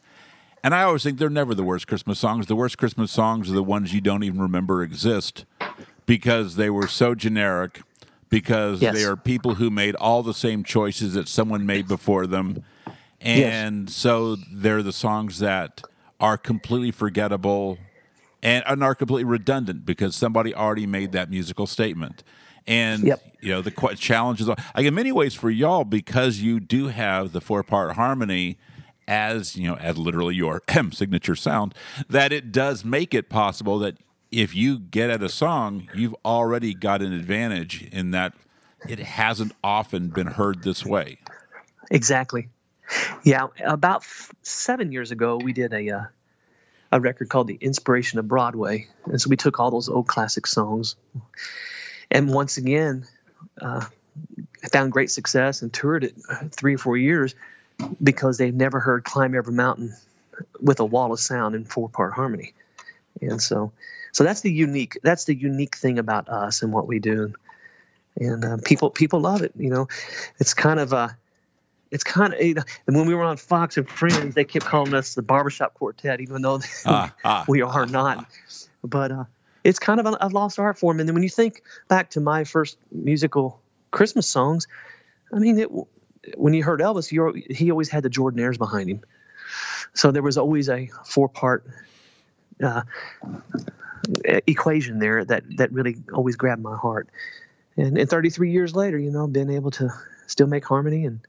[0.64, 2.48] and I always think they're never the worst Christmas songs.
[2.48, 5.46] The worst Christmas songs are the ones you don't even remember exist
[6.06, 7.82] because they were so generic.
[8.30, 8.96] Because Yes.
[8.96, 12.64] they are people who made all the same choices that someone made before them,
[13.24, 15.82] and so they're the songs that
[16.20, 17.78] are completely forgettable
[18.42, 22.24] and, and are completely redundant because somebody already made that musical statement.
[22.68, 23.22] And Yep.
[23.42, 26.88] you know the qu- challenge is like in many ways for y'all because you do
[26.88, 28.58] have the four part harmony
[29.06, 30.62] as you know as literally your
[30.94, 31.74] signature sound
[32.08, 33.98] that it does make it possible that
[34.32, 38.32] if you get at a song you've already got an advantage in that
[38.88, 41.18] it hasn't often been heard this way.
[41.92, 42.48] Exactly.
[43.24, 46.04] Yeah, about f- seven years ago, we did a uh,
[46.92, 50.46] a record called "The Inspiration of Broadway," and so we took all those old classic
[50.46, 50.96] songs,
[52.12, 53.06] and once again,
[53.62, 53.86] uh,
[54.72, 57.34] found great success and toured it uh, three or four years
[58.02, 59.96] because they've never heard "Climb Every Mountain"
[60.60, 62.54] with a wall of sound in four part harmony,
[63.22, 63.72] and so
[64.12, 67.34] so that's the unique that's the unique thing about us and what we do,
[68.18, 69.54] and uh, people people love it.
[69.58, 69.88] You know,
[70.40, 71.18] it's kind of a
[71.94, 74.66] it's kind of you know, and when we were on Fox and Friends, they kept
[74.66, 78.26] calling us the barbershop quartet, even though Ah, ah, we are not.
[78.84, 79.24] But uh,
[79.64, 81.00] it's kind of a, a lost art form.
[81.00, 84.68] And then when you think back to my first musical Christmas songs,
[85.32, 85.70] I mean, it,
[86.36, 89.02] when you heard Elvis, you he always had the Jordanaires behind him.
[89.94, 91.64] So there was always a four part
[92.62, 92.82] uh,
[94.26, 97.08] equation there that, that really always grabbed my heart.
[97.78, 99.90] And, and 33 years later, you know, being able to
[100.26, 101.20] still make harmony and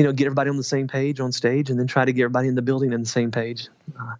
[0.00, 2.22] you know, get everybody on the same page on stage, and then try to get
[2.22, 3.68] everybody in the building on the same page.
[4.00, 4.14] Uh,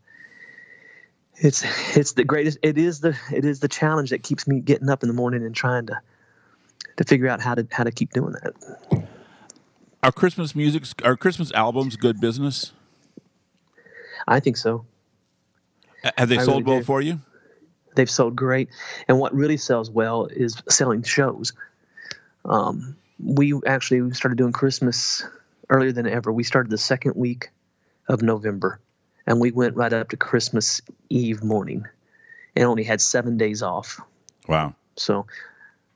[1.37, 1.65] it's
[1.97, 2.59] it's the greatest.
[2.61, 5.43] It is the it is the challenge that keeps me getting up in the morning
[5.43, 5.99] and trying to
[6.99, 9.07] to figure out how to how to keep doing that.
[10.03, 12.75] Are Christmas music, are Christmas albums good business?
[14.29, 14.85] I think so.
[16.19, 16.85] Have they I sold really well do.
[16.85, 17.21] for you?
[17.95, 18.69] They've sold great,
[19.09, 21.55] and what really sells well is selling shows.
[22.45, 25.25] Um, we actually started doing Christmas
[25.71, 26.31] earlier than ever.
[26.31, 27.51] We started the second week
[28.09, 28.81] of November,
[29.27, 31.87] and we went right up to Christmas Eve morning,
[32.55, 34.01] and only had seven days off.
[34.49, 34.75] Wow.
[34.97, 35.27] So,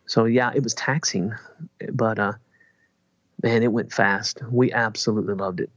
[0.06, 1.34] so yeah, it was taxing,
[1.92, 2.32] but uh,
[3.42, 4.40] man, it went fast.
[4.50, 5.70] We absolutely loved it.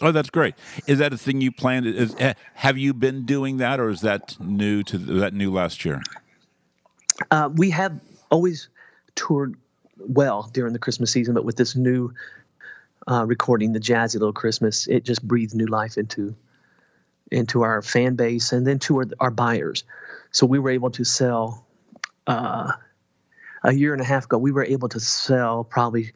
[0.00, 0.54] Oh, that's great.
[0.86, 1.86] Is that a thing you planned?
[1.86, 2.16] Is,
[2.54, 6.02] have you been doing that, or is that new to that new last year?
[7.30, 8.68] Uh, we have always
[9.14, 9.54] toured
[9.98, 12.12] well during the Christmas season, but with this new
[13.06, 16.34] uh, recording, the Jazzy Little Christmas, it just breathed new life into
[17.30, 19.84] into our fan base and then to our, our buyers.
[20.30, 21.66] So we were able to sell
[22.26, 22.72] uh,
[23.62, 24.38] a year and a half ago.
[24.38, 26.12] We were able to sell probably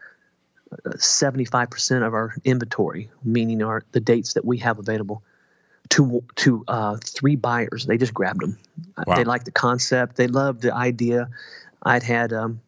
[0.99, 5.23] seventy five percent of our inventory, meaning our the dates that we have available.
[5.91, 8.59] To to uh, three buyers, they just grabbed them.
[9.07, 9.15] Wow.
[9.15, 10.17] They liked the concept.
[10.17, 11.29] They loved the idea.
[11.81, 12.61] I'd had um,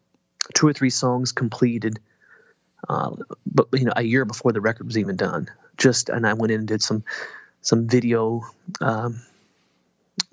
[0.53, 1.99] two or three songs completed,
[2.87, 3.11] uh,
[3.45, 5.47] but you know, a year before the record was even done.
[5.77, 7.03] Just and I went in and did some
[7.61, 8.41] some video
[8.81, 9.21] um,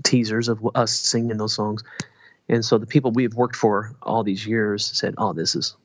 [0.03, 1.83] teasers of us singing those songs,
[2.49, 5.77] and so the people we have worked for all these years said, "Oh, this is."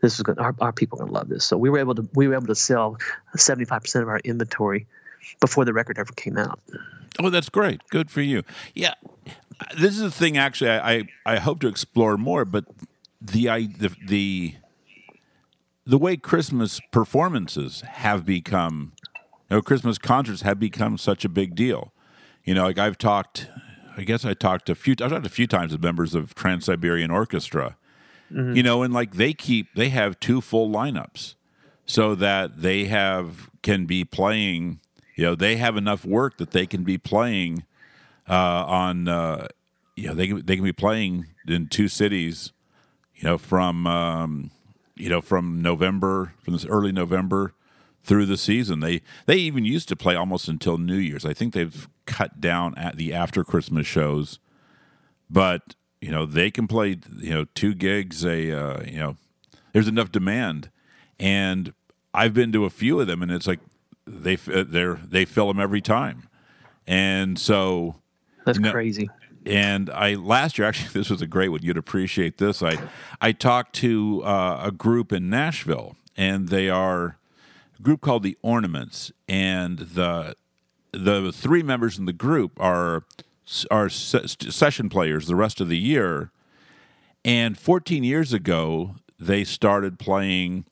[0.00, 0.40] This is good.
[0.40, 1.44] Our, our people are gonna love this.
[1.44, 2.98] So we were able to we were able to sell
[3.36, 4.88] seventy five percent of our inventory
[5.40, 6.58] before the record ever came out.
[7.20, 7.80] Oh, that's great.
[7.88, 8.42] Good for you.
[8.74, 8.94] Yeah,
[9.78, 10.36] this is a thing.
[10.36, 12.44] Actually, I I, I hope to explore more.
[12.44, 12.64] But
[13.20, 14.54] the I the the
[15.84, 18.92] the way Christmas performances have become,
[19.50, 21.92] you know, Christmas concerts have become such a big deal.
[22.44, 23.48] You know, like I've talked.
[23.94, 24.94] I guess I talked a few.
[25.02, 27.76] I've talked a few times with members of Trans Siberian Orchestra.
[28.56, 31.34] You know, and like they keep they have two full lineups,
[31.84, 34.80] so that they have can be playing.
[35.16, 37.64] You know, they have enough work that they can be playing
[38.28, 38.32] uh,
[38.66, 39.08] on.
[39.08, 39.48] Uh,
[39.96, 42.52] you know, they can, they can be playing in two cities.
[43.14, 44.50] You know, from um,
[44.96, 47.54] you know from November from this early November
[48.04, 48.80] through the season.
[48.80, 51.24] They they even used to play almost until New Year's.
[51.24, 54.38] I think they've cut down at the after Christmas shows,
[55.30, 58.24] but you know they can play you know two gigs.
[58.24, 59.16] A uh, you know
[59.72, 60.70] there's enough demand,
[61.18, 61.72] and
[62.12, 63.60] I've been to a few of them, and it's like
[64.06, 66.28] they they they fill them every time,
[66.86, 67.96] and so
[68.44, 68.72] That's No.
[68.72, 69.08] crazy.
[69.46, 71.60] And I last year actually this was a great one.
[71.62, 72.62] You'd appreciate this.
[72.62, 72.78] I
[73.20, 77.18] I talked to uh, a group in Nashville, and they are
[77.78, 80.36] a group called the Ornaments, and the
[80.92, 83.04] the three members in the group are
[83.70, 86.30] are session players the rest of the year.
[87.24, 90.64] And 14 years ago, they started playing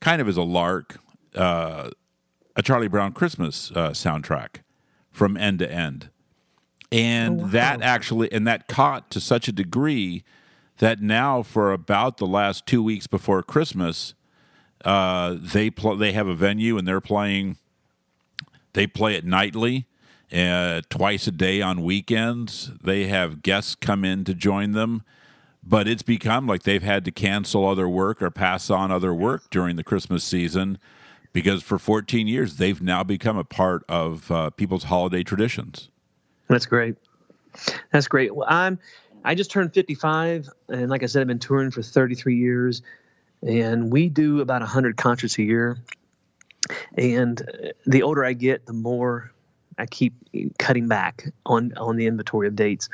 [0.00, 0.98] kind of as a lark
[1.34, 1.90] uh,
[2.56, 4.62] a Charlie Brown Christmas uh, soundtrack
[5.10, 6.10] from end to end.
[6.90, 7.50] And oh, wow.
[7.50, 10.24] that actually, and that caught to such a degree
[10.78, 14.14] that now, for about the last two weeks before Christmas,
[14.84, 17.56] uh, they pl- they have a venue and they're playing.
[18.74, 19.86] They play it nightly,
[20.32, 22.70] uh, twice a day on weekends.
[22.82, 25.02] They have guests come in to join them,
[25.64, 29.50] but it's become like they've had to cancel other work or pass on other work
[29.50, 30.78] during the Christmas season
[31.32, 35.88] because for 14 years they've now become a part of uh, people's holiday traditions.
[36.48, 36.96] That's great.
[37.92, 38.34] That's great.
[38.34, 38.78] Well, I'm
[39.24, 42.82] I just turned 55, and like I said, I've been touring for 33 years,
[43.42, 45.78] and we do about 100 concerts a year.
[46.96, 49.32] And the older I get, the more
[49.78, 50.14] I keep
[50.58, 52.88] cutting back on on the inventory of dates,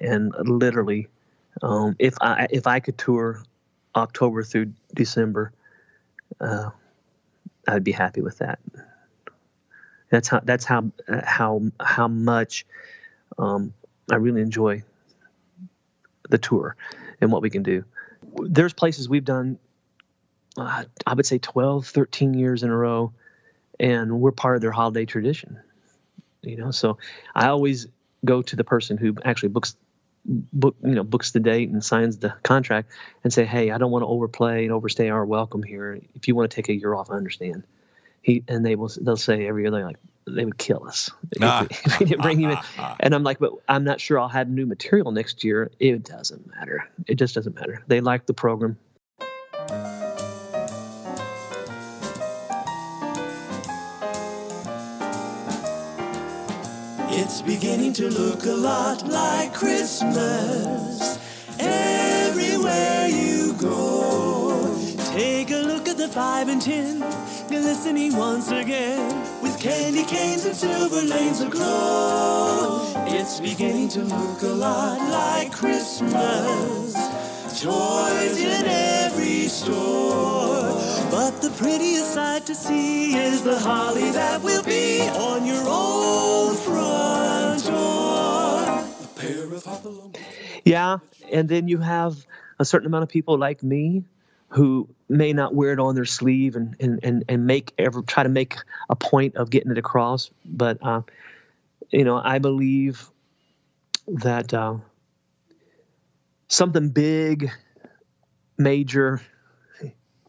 [0.00, 1.08] and literally,
[1.62, 3.42] um, if I if I could tour
[3.94, 5.52] October through December,
[6.40, 6.70] uh,
[7.68, 8.58] I'd be happy with that.
[10.10, 12.66] That's how that's how how how much
[13.38, 13.74] um,
[14.10, 14.82] I really enjoy
[16.28, 16.76] the tour
[17.20, 17.84] and what we can do.
[18.36, 19.58] There's places we've done,
[20.56, 23.12] uh, I would say 12, 13 years in a row,
[23.78, 25.60] and we're part of their holiday tradition.
[26.42, 26.98] You know, so
[27.34, 27.86] I always
[28.24, 29.76] go to the person who actually books
[30.26, 32.90] book you know books the date and signs the contract
[33.22, 36.34] and say hey i don't want to overplay and overstay our welcome here if you
[36.34, 37.62] want to take a year off i understand
[38.26, 41.08] he and they will they'll say every year they're like they would kill us.
[41.30, 42.56] If, we, if we didn't bring you in.
[42.56, 42.96] Ah, ah, ah.
[42.98, 45.70] And i'm like but i'm not sure i'll have new material next year.
[45.78, 46.90] It doesn't matter.
[47.06, 47.84] It just doesn't matter.
[47.86, 48.78] They like the program.
[57.18, 61.18] It's beginning to look a lot like Christmas.
[61.58, 61.95] Everywhere
[66.16, 67.00] five and ten,
[67.46, 69.06] glistening once again
[69.42, 72.90] with candy canes and silver lanes aglow.
[73.06, 76.94] It's beginning to look a lot like Christmas.
[77.60, 80.72] Toys in every store.
[81.10, 86.56] But the prettiest sight to see is the holly that will be on your own
[86.56, 88.62] front door.
[89.84, 90.16] Of.
[90.64, 90.98] Yeah,
[91.30, 92.24] and then you have
[92.58, 94.04] a certain amount of people like me
[94.48, 98.22] who may not wear it on their sleeve and and and, and make ever try
[98.22, 98.56] to make
[98.88, 100.30] a point of getting it across.
[100.44, 101.02] But uh,
[101.90, 103.08] you know i believe
[104.08, 104.76] that uh,
[106.48, 107.50] something big
[108.56, 109.20] major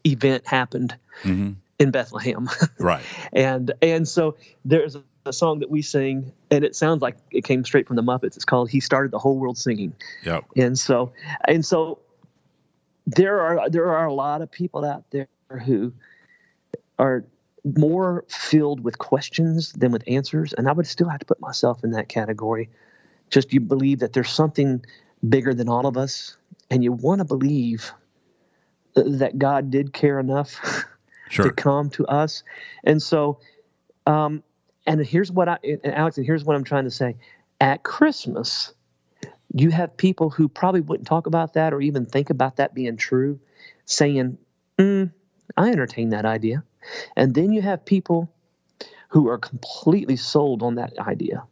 [0.03, 1.53] event happened mm-hmm.
[1.79, 2.49] in bethlehem.
[2.79, 3.03] Right.
[3.33, 7.43] And and so there's a, a song that we sing and it sounds like it
[7.43, 8.35] came straight from the muppets.
[8.35, 9.93] It's called he started the whole world singing.
[10.23, 10.45] Yep.
[10.55, 11.13] and so
[11.47, 11.99] and so
[13.07, 15.29] there are there are a lot of people out there
[15.63, 15.93] who
[16.99, 17.23] are
[17.63, 21.83] more filled with questions than with answers and i would still have to put myself
[21.83, 22.69] in that category.
[23.29, 24.85] Just you believe that there's something
[25.27, 26.37] bigger than all of us
[26.69, 27.91] and you want to believe
[28.93, 30.85] that god did care enough
[31.29, 31.45] sure.
[31.45, 32.43] to come to us.
[32.83, 33.39] And so
[34.05, 34.43] um
[34.85, 37.15] and here's what i and alex and here's what i'm trying to say.
[37.59, 38.73] At christmas
[39.53, 42.97] you have people who probably wouldn't talk about that or even think about that being
[42.97, 43.39] true
[43.85, 44.37] saying,
[44.77, 45.11] mm,
[45.55, 46.63] I entertain that idea.
[47.15, 48.29] And then you have people
[49.09, 51.43] who are completely sold on that idea,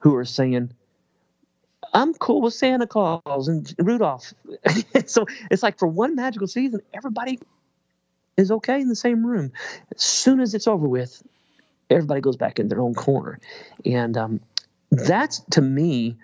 [0.00, 0.72] who are saying,
[1.92, 4.32] I'm cool with Santa Claus and Rudolph.
[5.06, 7.38] so it's like for one magical season, everybody
[8.36, 9.52] is okay in the same room.
[9.94, 11.22] As soon as it's over with,
[11.90, 13.38] everybody goes back in their own corner.
[13.84, 14.40] And um,
[14.90, 16.16] that's to me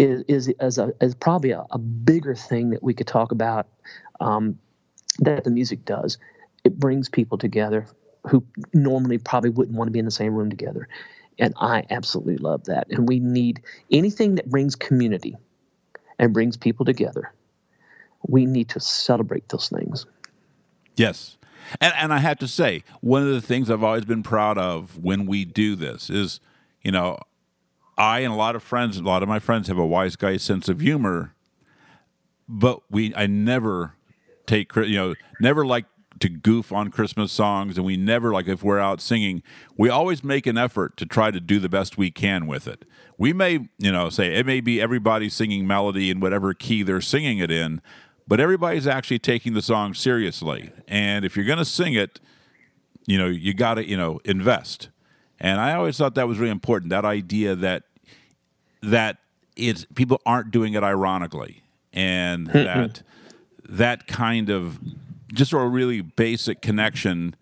[0.00, 3.68] is is as a probably a, a, bigger thing that we could talk about
[4.20, 4.58] um,
[5.18, 6.18] that the music does.
[6.64, 7.86] It brings people together
[8.26, 10.88] who normally probably wouldn't want to be in the same room together,
[11.38, 12.86] and I absolutely love that.
[12.90, 15.36] And we need anything that brings community
[16.18, 17.32] and brings people together.
[18.26, 20.06] We need to celebrate those things.
[20.96, 21.38] Yes.
[21.80, 24.98] And, and I have to say, one of the things I've always been proud of
[24.98, 26.40] when we do this is,
[26.82, 27.18] you know,
[28.00, 30.38] I and a lot of friends, a lot of my friends have a wise guy
[30.38, 31.34] sense of humor,
[32.48, 33.94] but we I never
[34.46, 35.84] take you know never like
[36.20, 39.42] to goof on Christmas songs, and we never like if we're out singing,
[39.76, 42.86] we always make an effort to try to do the best we can with it.
[43.18, 47.02] We may, you know, say it may be everybody singing melody in whatever key they're
[47.02, 47.82] singing it in,
[48.26, 50.72] but everybody's actually taking the song seriously.
[50.88, 52.18] And if you're going to sing it,
[53.06, 54.88] you know, you got to, you know, invest.
[55.38, 56.90] And I always thought that was really important.
[56.90, 57.84] That idea that
[58.82, 59.18] that
[59.56, 61.62] it's people aren't doing it ironically,
[61.92, 62.64] and hmm, hmm.
[62.64, 63.02] that
[63.68, 64.78] that kind of
[65.32, 67.34] just a really basic connection.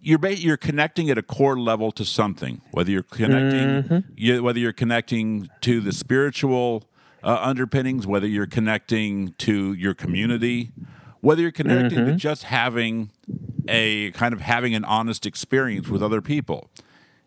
[0.00, 4.12] You're ba- you're connecting at a core level to something, whether you're connecting, mm-hmm.
[4.16, 6.84] you, whether you're connecting to the spiritual
[7.22, 10.70] uh, underpinnings, whether you're connecting to your community,
[11.20, 12.16] whether you're connecting to mm-hmm.
[12.16, 13.10] just having
[13.66, 16.70] a kind of having an honest experience with other people.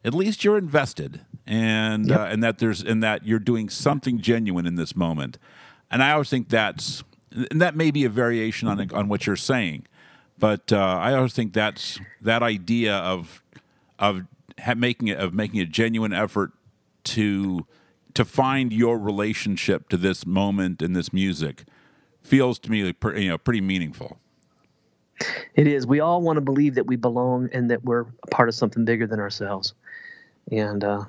[0.03, 1.21] At least you're invested,
[1.51, 5.37] and uh, and that there's and that you're doing something genuine in this moment.
[5.91, 7.03] And I always think that's
[7.51, 9.85] and that may be a variation on on what you're saying,
[10.39, 13.43] but uh, I always think that's that idea of
[13.99, 14.23] of
[14.61, 16.53] ha- making it of making a genuine effort
[17.03, 17.67] to
[18.13, 21.65] to find your relationship to this moment and this music
[22.21, 24.17] feels to me like, you know pretty meaningful.
[25.55, 25.85] It is.
[25.85, 28.85] We all want to believe that we belong and that we're a part of something
[28.85, 29.73] bigger than ourselves,
[30.49, 31.03] and uh,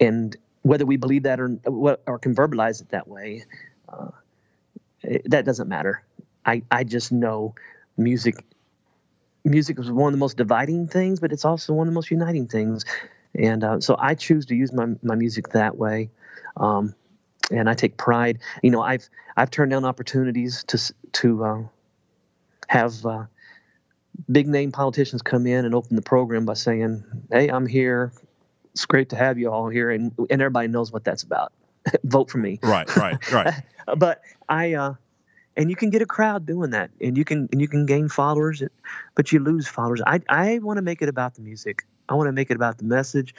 [0.00, 1.58] and whether we believe that or
[2.06, 3.44] or can verbalize it that way,
[3.88, 4.10] uh,
[5.02, 6.02] it, that doesn't matter.
[6.44, 7.54] I I just know
[7.96, 8.36] music.
[9.44, 12.10] Music is one of the most dividing things, but it's also one of the most
[12.10, 12.84] uniting things,
[13.34, 16.10] and uh, so I choose to use my my music that way.
[16.56, 16.94] Um,
[17.50, 18.40] and I take pride.
[18.62, 21.62] You know, I've I've turned down opportunities to to uh,
[22.68, 23.26] have uh,
[24.30, 28.12] big name politicians come in and open the program by saying, "Hey, I'm here.
[28.76, 31.50] It's great to have you all here," and and everybody knows what that's about.
[32.04, 32.60] Vote for me.
[32.62, 33.54] Right, right, right.
[33.96, 34.20] But
[34.50, 34.94] I uh,
[35.56, 38.10] and you can get a crowd doing that, and you can and you can gain
[38.10, 38.62] followers,
[39.14, 40.02] but you lose followers.
[40.06, 41.86] I I want to make it about the music.
[42.06, 43.34] I want to make it about the message,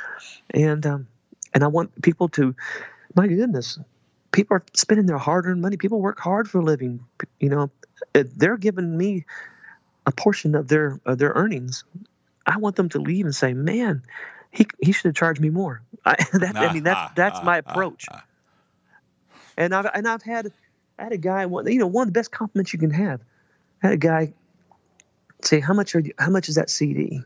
[0.50, 1.08] and um,
[1.54, 2.56] and I want people to,
[3.14, 3.78] my goodness,
[4.32, 5.78] people are spending their hard-earned money.
[5.78, 7.06] People work hard for a living.
[7.40, 7.70] You know,
[8.16, 9.26] Uh, they're giving me
[10.08, 11.84] a portion of their of their earnings.
[12.44, 14.02] I want them to leave and say, "Man,
[14.58, 18.08] he he should have charged me more." I, that, I mean, that's that's my approach.
[19.56, 20.52] And I've and I've had
[20.98, 23.22] I had a guy one you know one of the best compliments you can have.
[23.84, 24.34] I had a guy
[25.44, 27.22] say, "How much are you, how much is that CD?"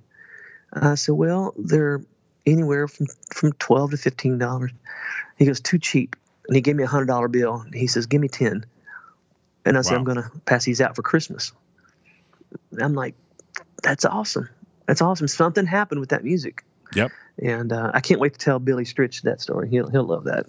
[0.73, 2.01] I said, "Well, they're
[2.45, 4.71] anywhere from from twelve to fifteen dollars."
[5.38, 6.15] He goes, "Too cheap,"
[6.47, 7.65] and he gave me a hundred dollar bill.
[7.73, 8.65] He says, "Give me 10.
[9.63, 11.53] And I said, "I'm going to pass these out for Christmas."
[12.71, 13.15] And I'm like,
[13.84, 14.49] "That's awesome.
[14.86, 15.27] That's awesome.
[15.27, 16.63] Something happened with that music."
[16.95, 17.11] Yep.
[17.41, 19.69] And uh, I can't wait to tell Billy Stritch that story.
[19.69, 20.45] He'll he'll love that.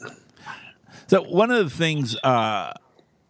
[1.06, 2.72] So one of the things uh,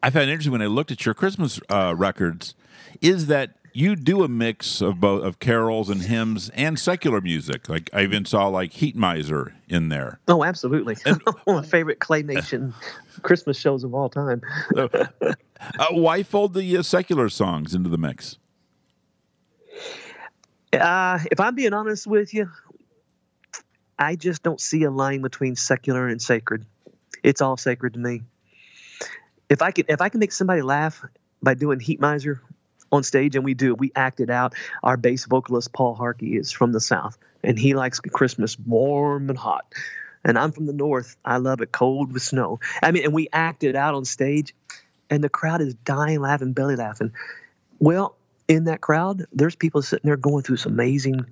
[0.02, 2.54] I found interesting when I looked at your Christmas uh, records
[3.00, 7.68] is that you do a mix of both of carols and hymns and secular music.
[7.68, 10.20] Like I even saw like Heat Miser in there.
[10.28, 10.96] Oh, absolutely.
[11.04, 12.74] one of my favorite claymation
[13.22, 14.42] Christmas shows of all time.
[14.74, 14.88] So,
[15.20, 18.38] uh, why fold the uh, secular songs into the mix?
[20.72, 22.50] Uh, if I'm being honest with you,
[23.98, 26.66] I just don't see a line between secular and sacred.
[27.22, 28.22] It's all sacred to me.
[29.48, 31.04] If I can, if I can make somebody laugh
[31.42, 32.40] by doing Heat Miser
[32.90, 34.54] on stage, and we do, we act it out.
[34.82, 39.38] Our bass vocalist Paul Harkey is from the South, and he likes Christmas warm and
[39.38, 39.66] hot.
[40.24, 41.16] And I'm from the North.
[41.24, 42.60] I love it cold with snow.
[42.82, 44.54] I mean, and we act it out on stage,
[45.10, 47.12] and the crowd is dying laughing, belly laughing.
[47.78, 48.16] Well,
[48.48, 51.26] in that crowd, there's people sitting there going through some amazing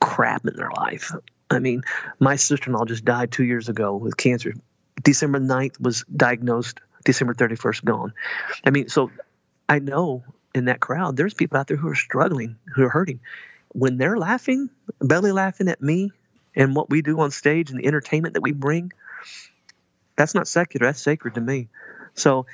[0.00, 1.12] crap in their life.
[1.50, 1.82] I mean,
[2.18, 4.54] my sister in law just died two years ago with cancer.
[5.02, 8.12] December 9th was diagnosed, December 31st gone.
[8.64, 9.10] I mean, so
[9.68, 10.24] I know
[10.54, 13.20] in that crowd, there's people out there who are struggling, who are hurting.
[13.68, 14.70] When they're laughing,
[15.00, 16.10] belly laughing at me
[16.54, 18.92] and what we do on stage and the entertainment that we bring,
[20.16, 21.68] that's not secular, that's sacred to me.
[22.14, 22.46] So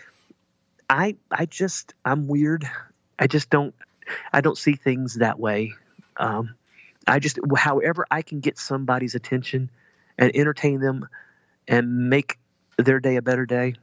[0.90, 2.68] I I just I'm weird.
[3.18, 3.74] I just don't
[4.32, 5.74] I don't see things that way.
[6.16, 6.57] Um,
[7.07, 9.70] I just however I can get somebody's attention
[10.18, 11.09] and entertain them
[11.66, 12.38] and make
[12.76, 13.74] their day a better day.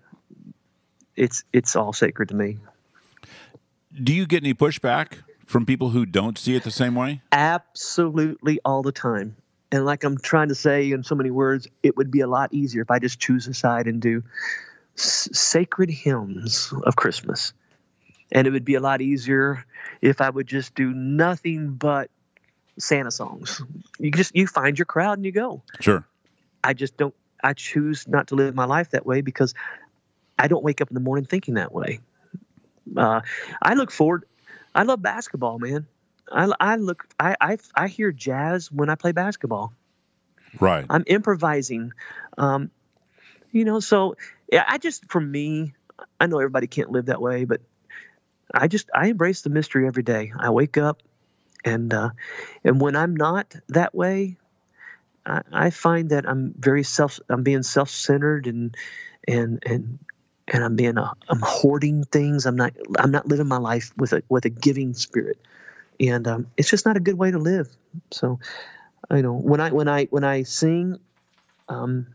[1.16, 2.58] It's it's all sacred to me.
[3.94, 5.14] Do you get any pushback
[5.46, 7.22] from people who don't see it the same way?
[7.32, 9.36] Absolutely all the time.
[9.72, 12.54] And like I'm trying to say in so many words, it would be a lot
[12.54, 14.24] easier if I just choose a side and do
[14.98, 17.54] s- sacred hymns of Christmas.
[18.32, 19.66] And it would be a lot easier
[20.02, 22.10] if I would just do nothing but
[22.80, 23.62] Santa songs.
[24.00, 25.64] You just you find your crowd and you go.
[25.80, 26.06] Sure.
[26.64, 27.14] I just don't
[27.44, 29.54] I choose not to live my life that way because
[30.38, 32.00] I don't wake up in the morning thinking that way.
[32.96, 33.22] Uh,
[33.62, 34.26] I look forward
[34.74, 35.88] I love basketball, man.
[36.32, 39.74] I, I look I, I I hear jazz when I play basketball.
[40.60, 40.86] Right.
[40.90, 41.94] I'm improvising.
[42.38, 42.72] Um,
[43.52, 44.16] you know, so
[44.52, 45.74] yeah, I just for me,
[46.20, 47.62] I know everybody can't live that way, but
[48.54, 50.32] I just I embrace the mystery every day.
[50.38, 51.02] I wake up
[51.66, 52.10] and uh,
[52.64, 54.38] and when I'm not that way,
[55.26, 58.76] I, I find that I'm very self I'm being self centered and
[59.28, 60.00] and and
[60.48, 62.46] and I'm being a, I'm hoarding things.
[62.46, 65.40] I'm not I'm not living my life with a with a giving spirit,
[66.00, 67.68] and um, it's just not a good way to live.
[68.12, 68.40] So,
[69.12, 70.98] you know, when I when I when I sing,
[71.68, 72.08] um,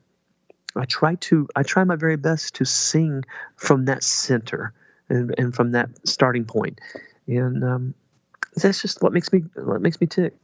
[0.76, 3.24] I try to I try my very best to sing
[3.57, 4.72] from that center
[5.09, 6.80] and, and from that starting point,
[7.26, 7.95] and um,
[8.62, 10.34] that's just what makes me what makes me tick.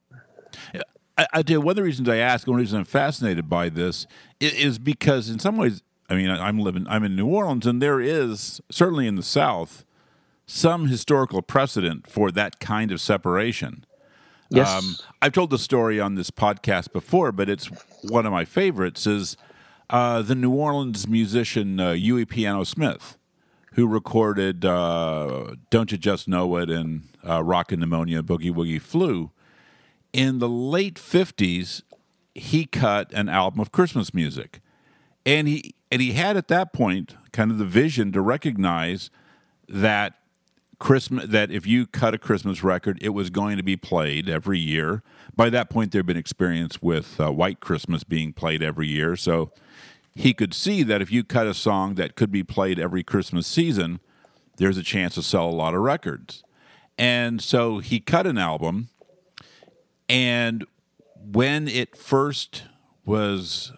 [1.18, 2.84] I, I tell you, one of the reasons I ask, one of the reasons I'm
[2.84, 4.06] fascinated by this
[4.40, 7.66] is, is because, in some ways, I mean, I- I'm living, I'm in New Orleans,
[7.66, 9.84] and there is certainly in the South
[10.46, 13.84] some historical precedent for that kind of separation.
[14.48, 17.66] Yes, Um, I've told the story on this podcast before, but it's
[18.02, 19.06] one of my favorites.
[19.06, 19.36] Is
[19.90, 23.16] uh, the New Orleans musician uh, Huey Piano Smith,
[23.74, 29.30] who recorded uh, "Don't You Just Know It" and uh, "Rockin' Pneumonia," "Boogie Woogie Flu."
[30.12, 31.82] In the late fifties,
[32.34, 34.60] he cut an album of Christmas music,
[35.24, 39.10] and he and he had at that point kind of the vision to recognize
[39.68, 40.14] that
[40.78, 44.58] Christmas that if you cut a Christmas record, it was going to be played every
[44.58, 45.02] year.
[45.36, 49.14] By that point, there had been experience with uh, White Christmas being played every year,
[49.14, 49.52] so
[50.14, 53.46] he could see that if you cut a song that could be played every Christmas
[53.46, 54.00] season,
[54.56, 56.42] there's a chance to sell a lot of records.
[56.98, 58.90] And so he cut an album,
[60.08, 60.66] and
[61.16, 62.64] when it first
[63.04, 63.72] was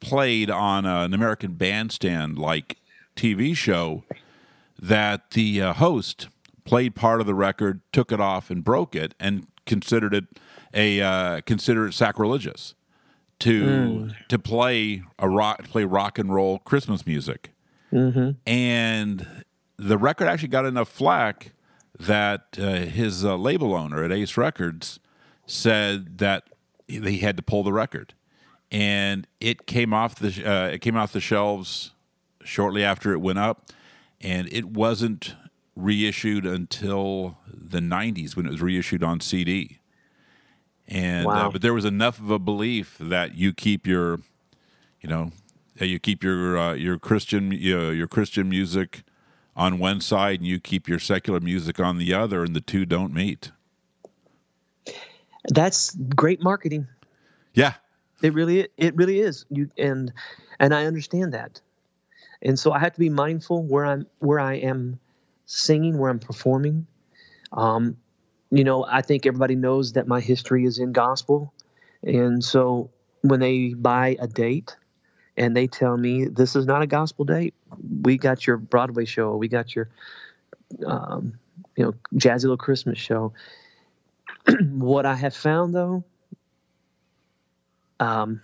[0.00, 2.76] played on an American Bandstand like
[3.16, 4.04] TV show,
[4.78, 6.28] that the uh, host
[6.64, 10.24] played part of the record, took it off, and broke it, and considered it
[10.72, 12.74] a uh, considered it sacrilegious
[13.40, 17.52] to to play a rock play rock and roll Christmas music.
[18.46, 19.44] And
[19.76, 21.52] the record actually got enough flack
[21.98, 25.00] that uh, his uh, label owner at Ace Records
[25.46, 26.44] said that
[26.86, 28.14] he had to pull the record,
[28.70, 31.92] and it came off the uh, it came off the shelves
[32.44, 33.70] shortly after it went up,
[34.20, 35.34] and it wasn't
[35.76, 39.77] reissued until the '90s when it was reissued on CD.
[40.88, 44.20] And uh, but there was enough of a belief that you keep your,
[45.02, 45.32] you know,
[45.76, 49.02] that you keep your uh, your Christian you know, your Christian music
[49.54, 52.86] on one side and you keep your secular music on the other, and the two
[52.86, 53.50] don't meet.
[55.50, 56.86] that's great marketing.
[57.54, 57.74] Yeah,
[58.22, 59.44] It really it really is.
[59.50, 60.12] You and
[60.58, 61.60] and I understand that.
[62.40, 65.00] And so I have to be mindful where I'm where I am
[65.46, 66.86] singing, where I'm performing.
[67.52, 67.96] Um,
[68.50, 71.52] you know, I think everybody knows that my history is in gospel.
[72.02, 72.90] And so
[73.22, 74.76] when they buy a date
[75.36, 77.54] and they tell me this is not a gospel date,
[78.02, 79.88] we got your Broadway show, we got your
[80.86, 81.38] um,
[81.76, 83.32] you know, jazzy little Christmas show.
[84.70, 86.04] what I have found though
[88.00, 88.40] um,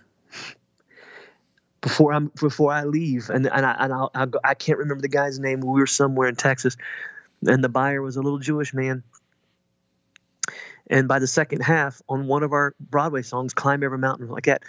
[1.81, 5.01] before I'm before I leave, and and I and I'll, I'll go, I can't remember
[5.01, 5.59] the guy's name.
[5.61, 6.77] We were somewhere in Texas,
[7.45, 9.03] and the buyer was a little Jewish man.
[10.87, 14.45] And by the second half, on one of our Broadway songs, "Climb Every Mountain," like
[14.45, 14.63] that,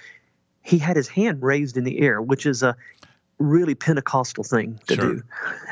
[0.63, 2.77] he had his hand raised in the air, which is a
[3.39, 5.15] really Pentecostal thing to Sure.
[5.15, 5.23] do,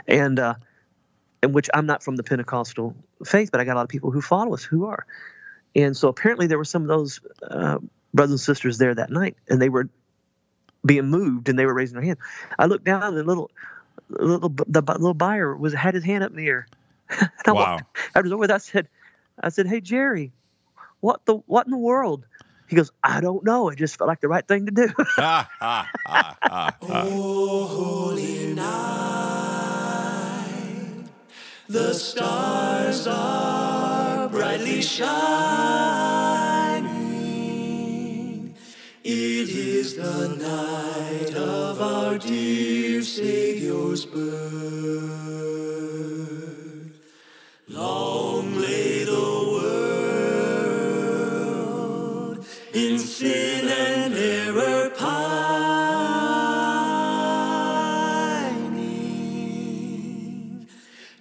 [0.06, 0.54] and uh,
[1.42, 4.10] and which I'm not from the Pentecostal faith, but I got a lot of people
[4.10, 5.06] who follow us who are.
[5.76, 7.78] And so apparently there were some of those uh,
[8.12, 9.88] brothers and sisters there that night, and they were
[10.86, 12.18] being moved and they were raising their hand.
[12.58, 13.50] I looked down and the little,
[14.10, 16.66] little the little buyer was had his hand up in the air.
[17.08, 17.76] and I Wow.
[17.76, 18.56] walked, I was over there.
[18.56, 18.88] I said,
[19.40, 20.32] I said, hey Jerry,
[21.00, 22.26] what the what in the world?
[22.66, 23.68] He goes, I don't know.
[23.68, 24.88] It just felt like the right thing to do.
[25.18, 26.70] Ah, ah, ah.
[31.68, 35.14] The stars are brightly shining.
[39.02, 45.23] It is the night of our dear Savior's birth.
[53.24, 55.16] Sin and error pining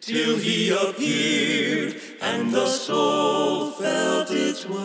[0.01, 4.83] till he appeared and the soul felt its worth.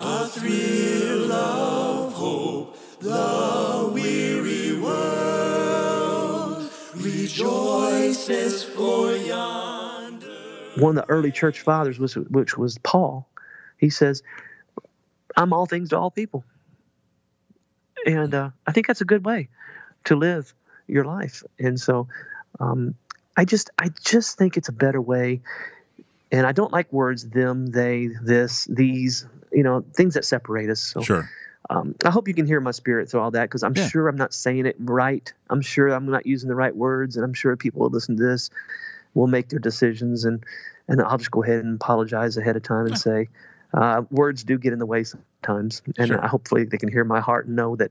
[0.00, 9.92] A thrill of hope, the weary world rejoices for yonder
[10.76, 13.28] one of the early church fathers, was, which was Paul,
[13.82, 14.22] he says,
[15.36, 16.44] I'm all things to all people.
[18.06, 19.48] And uh, I think that's a good way
[20.04, 20.54] to live
[20.86, 21.42] your life.
[21.58, 22.06] And so
[22.60, 22.94] um,
[23.36, 25.42] I just I just think it's a better way.
[26.30, 30.80] And I don't like words them, they, this, these, you know, things that separate us.
[30.80, 31.28] So Sure.
[31.68, 33.88] um, I hope you can hear my spirit through all that because I'm Yeah.
[33.88, 35.30] sure I'm not saying it right.
[35.50, 38.22] I'm sure I'm not using the right words, and I'm sure people will listen to
[38.22, 38.48] this
[39.14, 40.24] will make their decisions.
[40.24, 40.44] And
[40.88, 43.28] and I'll just go ahead and apologize ahead of time and say
[43.74, 46.20] uh, words do get in the way sometimes, and Sure.
[46.26, 47.90] hopefully they can hear my heart and know that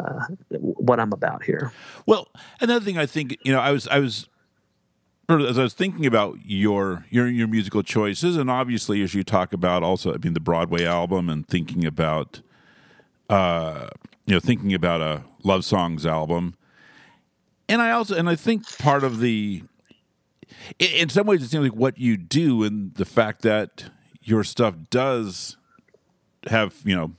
[0.00, 1.72] uh, what I'm about here.
[2.06, 2.28] Well,
[2.60, 4.28] another thing I think you know, I was I was
[5.28, 9.52] as I was thinking about your your your musical choices, and obviously as you talk
[9.52, 12.40] about also, I mean, the Broadway album, and thinking about,
[13.28, 13.88] uh,
[14.26, 16.54] you know, thinking about a love songs album,
[17.68, 19.64] and I also and I think part of the,
[20.78, 23.90] in some ways, it seems like what you do, and the fact that
[24.26, 25.56] your stuff does
[26.48, 27.12] have you know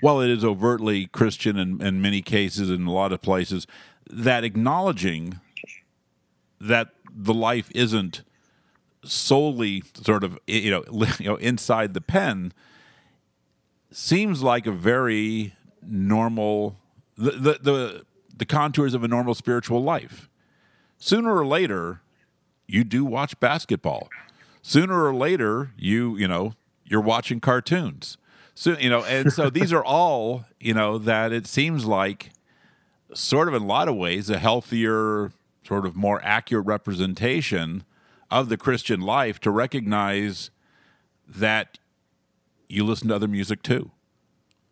[0.00, 3.66] while it is overtly christian in, in many cases in a lot of places
[4.10, 5.40] that acknowledging
[6.60, 8.22] that the life isn't
[9.04, 10.84] solely sort of you know
[11.18, 12.52] you know inside the pen
[13.94, 16.76] seems like a very normal
[17.16, 18.06] the the the,
[18.36, 20.28] the contours of a normal spiritual life.
[20.98, 22.00] Sooner or later
[22.66, 24.08] you do watch basketball
[24.66, 26.54] sooner or later you you know
[26.86, 28.16] you're watching cartoons
[28.54, 32.30] so you know and so these are all you know that it seems like
[33.12, 35.30] sort of in a lot of ways a healthier
[35.66, 37.84] sort of more accurate representation
[38.30, 40.50] of the christian life to recognize
[41.28, 41.78] that
[42.66, 43.90] you listen to other music too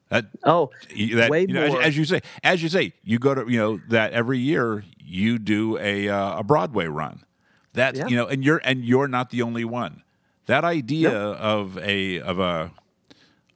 [0.08, 0.70] that Oh,
[1.14, 1.82] that, way you know, as, more.
[1.82, 5.38] as you say, as you say, you go to you know that every year you
[5.38, 7.24] do a uh, a Broadway run.
[7.72, 8.08] That's Yeah.
[8.08, 10.02] you know, and you're and you're not the only one.
[10.46, 12.72] That idea of a of a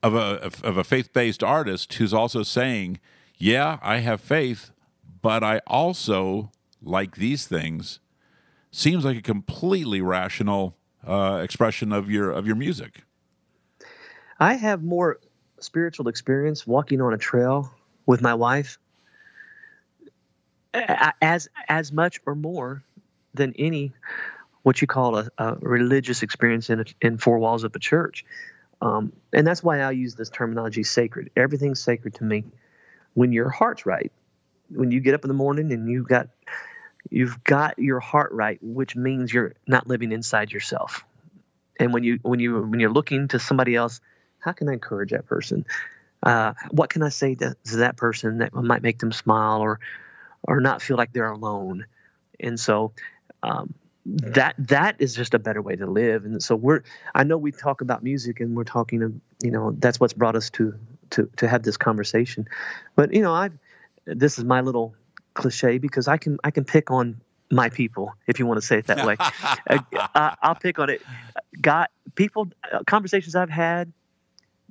[0.03, 3.01] of a of a faith based artist who's also saying,
[3.37, 4.71] "Yeah, I have faith,
[5.23, 6.51] but I also
[6.83, 8.01] like these things,"
[8.71, 13.03] seems like a completely rational uh, expression of your of your music.
[14.39, 15.19] I have more
[15.61, 17.73] spiritual experience walking on a trail
[18.07, 18.79] with my wife
[20.75, 22.83] as as much or more
[23.37, 23.93] than any
[24.63, 28.25] what you call a, a religious experience in a, in four walls of a church.
[28.83, 31.31] Um, and that's why I use this terminology sacred.
[31.37, 32.45] Everything's sacred to me
[33.15, 34.13] when your heart's right.
[34.69, 36.29] When you get up in the morning and you got
[37.09, 41.05] you've got your heart right, which means you're not living inside yourself.
[41.79, 44.01] And when you when you when you're looking to somebody else,
[44.39, 45.65] how can I encourage that person?
[46.23, 49.79] Uh, what can I say to, to that person that might make them smile or
[50.43, 51.87] or not feel like they're alone?
[52.41, 52.93] And so
[53.43, 53.75] um,
[54.05, 56.25] that that is just a better way to live.
[56.25, 56.83] And so we're
[57.15, 59.13] I know we talk about music and we're talking of
[59.43, 60.75] you know that's what's brought us to
[61.11, 62.49] to to have this conversation.
[62.95, 63.51] But you know I
[64.05, 64.95] this is my little
[65.35, 67.21] cliche because I can I can pick on
[67.51, 69.17] my people if you want to say it that way.
[69.21, 71.03] I, I'll pick on it.
[71.61, 73.93] God, people, uh, conversations I've had,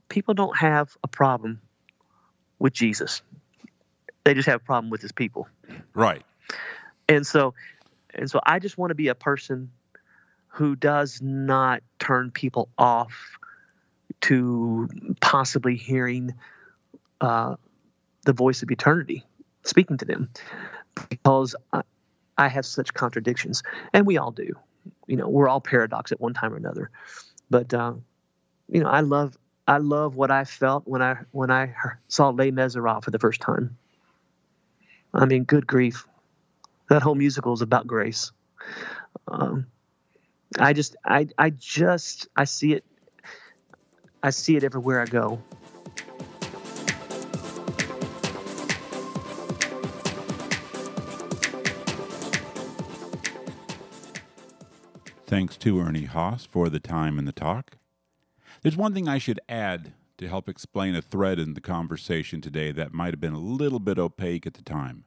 [0.09, 1.61] people don't have a problem
[2.59, 3.21] with Jesus.
[4.23, 5.47] They just have a problem with his people.
[5.93, 6.23] Right.
[7.07, 7.53] And so,
[8.15, 9.71] and so I just want to be a person
[10.47, 13.37] who does not turn people off
[14.21, 14.87] to
[15.19, 16.33] possibly hearing
[17.21, 17.55] uh,
[18.25, 19.23] the voice of eternity
[19.63, 20.29] speaking to them
[21.09, 21.81] because I,
[22.37, 23.63] I have such contradictions,
[23.93, 24.53] and we all do.
[25.07, 26.89] You know, we're all paradox at one time or another.
[27.49, 27.93] But uh,
[28.69, 29.37] you know, I love
[29.67, 31.73] I love what I felt when I when I
[32.07, 33.77] saw Les Miserables for the first time.
[35.13, 36.05] I mean, good grief,
[36.89, 38.31] that whole musical is about grace.
[39.27, 39.67] Um,
[40.57, 42.85] I just I I just I see it.
[44.23, 45.41] I see it everywhere I go.
[55.27, 57.77] Thanks to Ernie Haase for the time and the talk.
[58.61, 62.71] There's one thing I should add to help explain a thread in the conversation today
[62.71, 65.05] that might have been a little bit opaque at the time.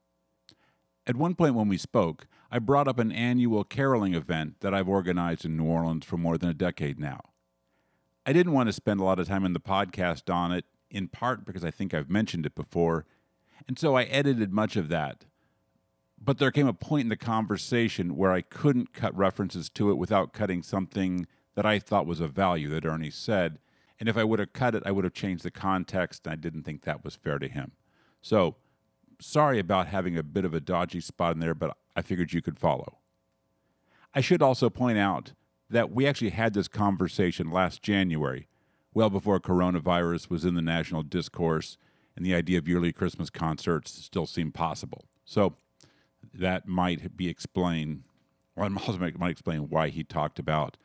[1.09, 4.89] At one point when we spoke, I brought up an annual caroling event that I've
[4.89, 7.21] organized in New Orleans for more than a decade now.
[8.27, 11.09] I didn't want to spend a lot of time in the podcast on it, in
[11.09, 13.07] part because I think I've mentioned it before,
[13.67, 15.25] and so I edited much of that
[16.23, 19.99] but there came a point in the conversation where I couldn't cut references to it
[19.99, 23.59] without cutting something that I thought was of value that Ernie said.
[24.01, 26.37] And if I would have cut it, I would have changed the context, and I
[26.37, 27.73] didn't think that was fair to him.
[28.21, 28.57] So,
[29.21, 32.43] sorry about having a bit of a dodgy spot in there, but I figured you
[32.43, 32.99] could follow.
[34.15, 35.33] I should also point out
[35.71, 38.49] that we actually had this conversation last January,
[38.95, 41.77] well before coronavirus was in the national discourse
[42.17, 45.05] and the idea of yearly Christmas concerts still seemed possible.
[45.25, 45.55] So
[46.35, 48.03] that might be explained,
[48.57, 50.77] or also might explain why he talked about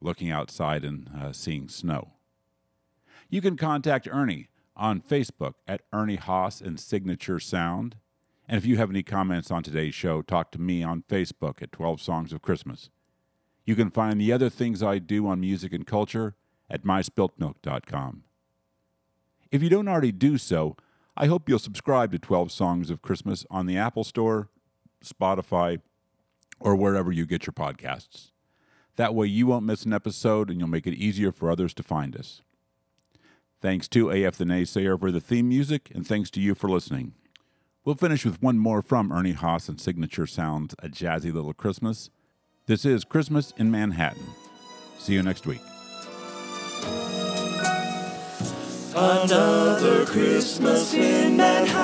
[0.00, 2.12] looking outside and uh, seeing snow.
[3.28, 4.48] You can contact Ernie
[4.78, 7.96] on Facebook at Ernie Haase and Signature Sound.
[8.48, 11.72] And if you have any comments on today's show, talk to me on Facebook at
[11.72, 12.88] 12 Songs of Christmas.
[13.66, 16.36] You can find the other things I do on music and culture
[16.70, 18.22] at myspiltmilk.com.
[19.50, 20.76] If you don't already do so,
[21.16, 24.48] I hope you'll subscribe to 12 Songs of Christmas on the Apple Store,
[25.04, 25.80] Spotify,
[26.60, 28.30] or wherever you get your podcasts.
[28.96, 31.82] That way you won't miss an episode and you'll make it easier for others to
[31.82, 32.42] find us.
[33.60, 37.14] Thanks to AF the Naysayer for the theme music, and thanks to you for listening.
[37.84, 42.10] We'll finish with one more from Ernie Haase and Signature Sounds, A Jazzy Little Christmas.
[42.66, 44.22] This is Christmas in Manhattan.
[44.98, 45.60] See you next week.
[48.94, 51.78] Another Christmas in Manhattan,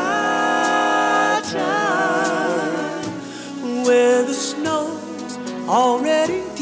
[3.84, 6.53] where the snow's already.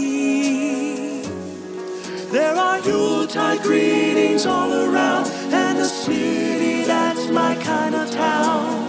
[2.33, 8.89] There are Yuletide greetings all around, and a city that's my kind of town.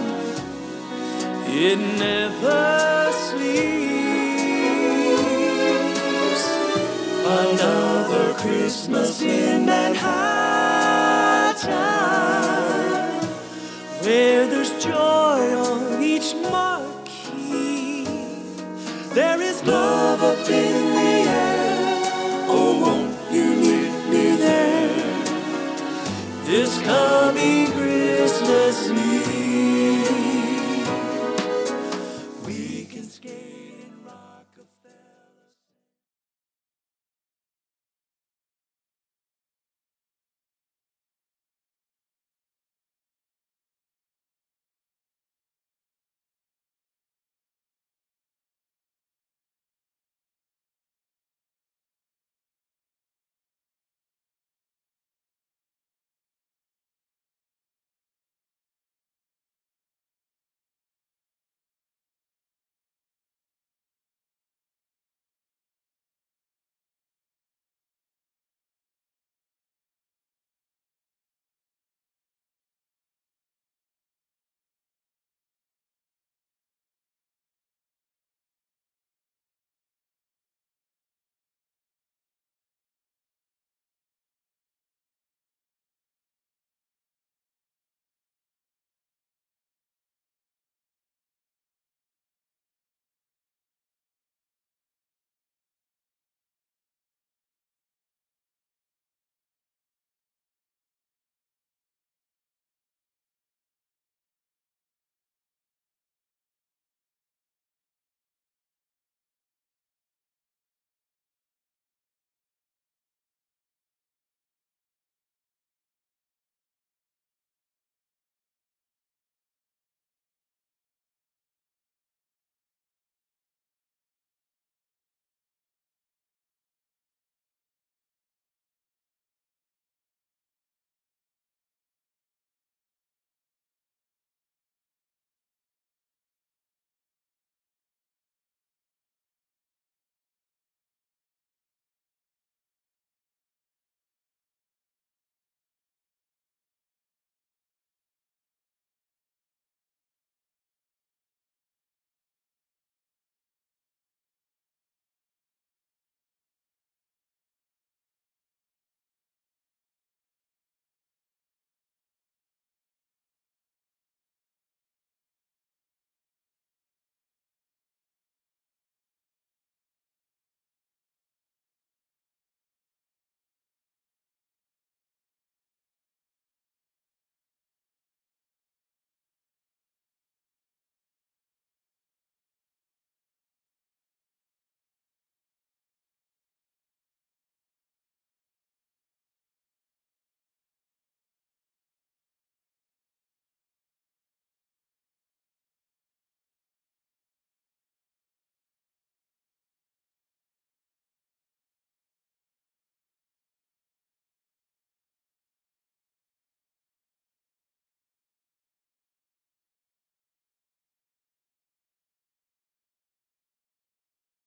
[1.48, 3.64] It never sleeps.
[7.26, 10.14] Another Christmas in Manhattan,
[14.04, 18.06] where there's joy on each marquee.
[19.12, 20.83] There is love up in
[26.84, 28.93] coming Christmas.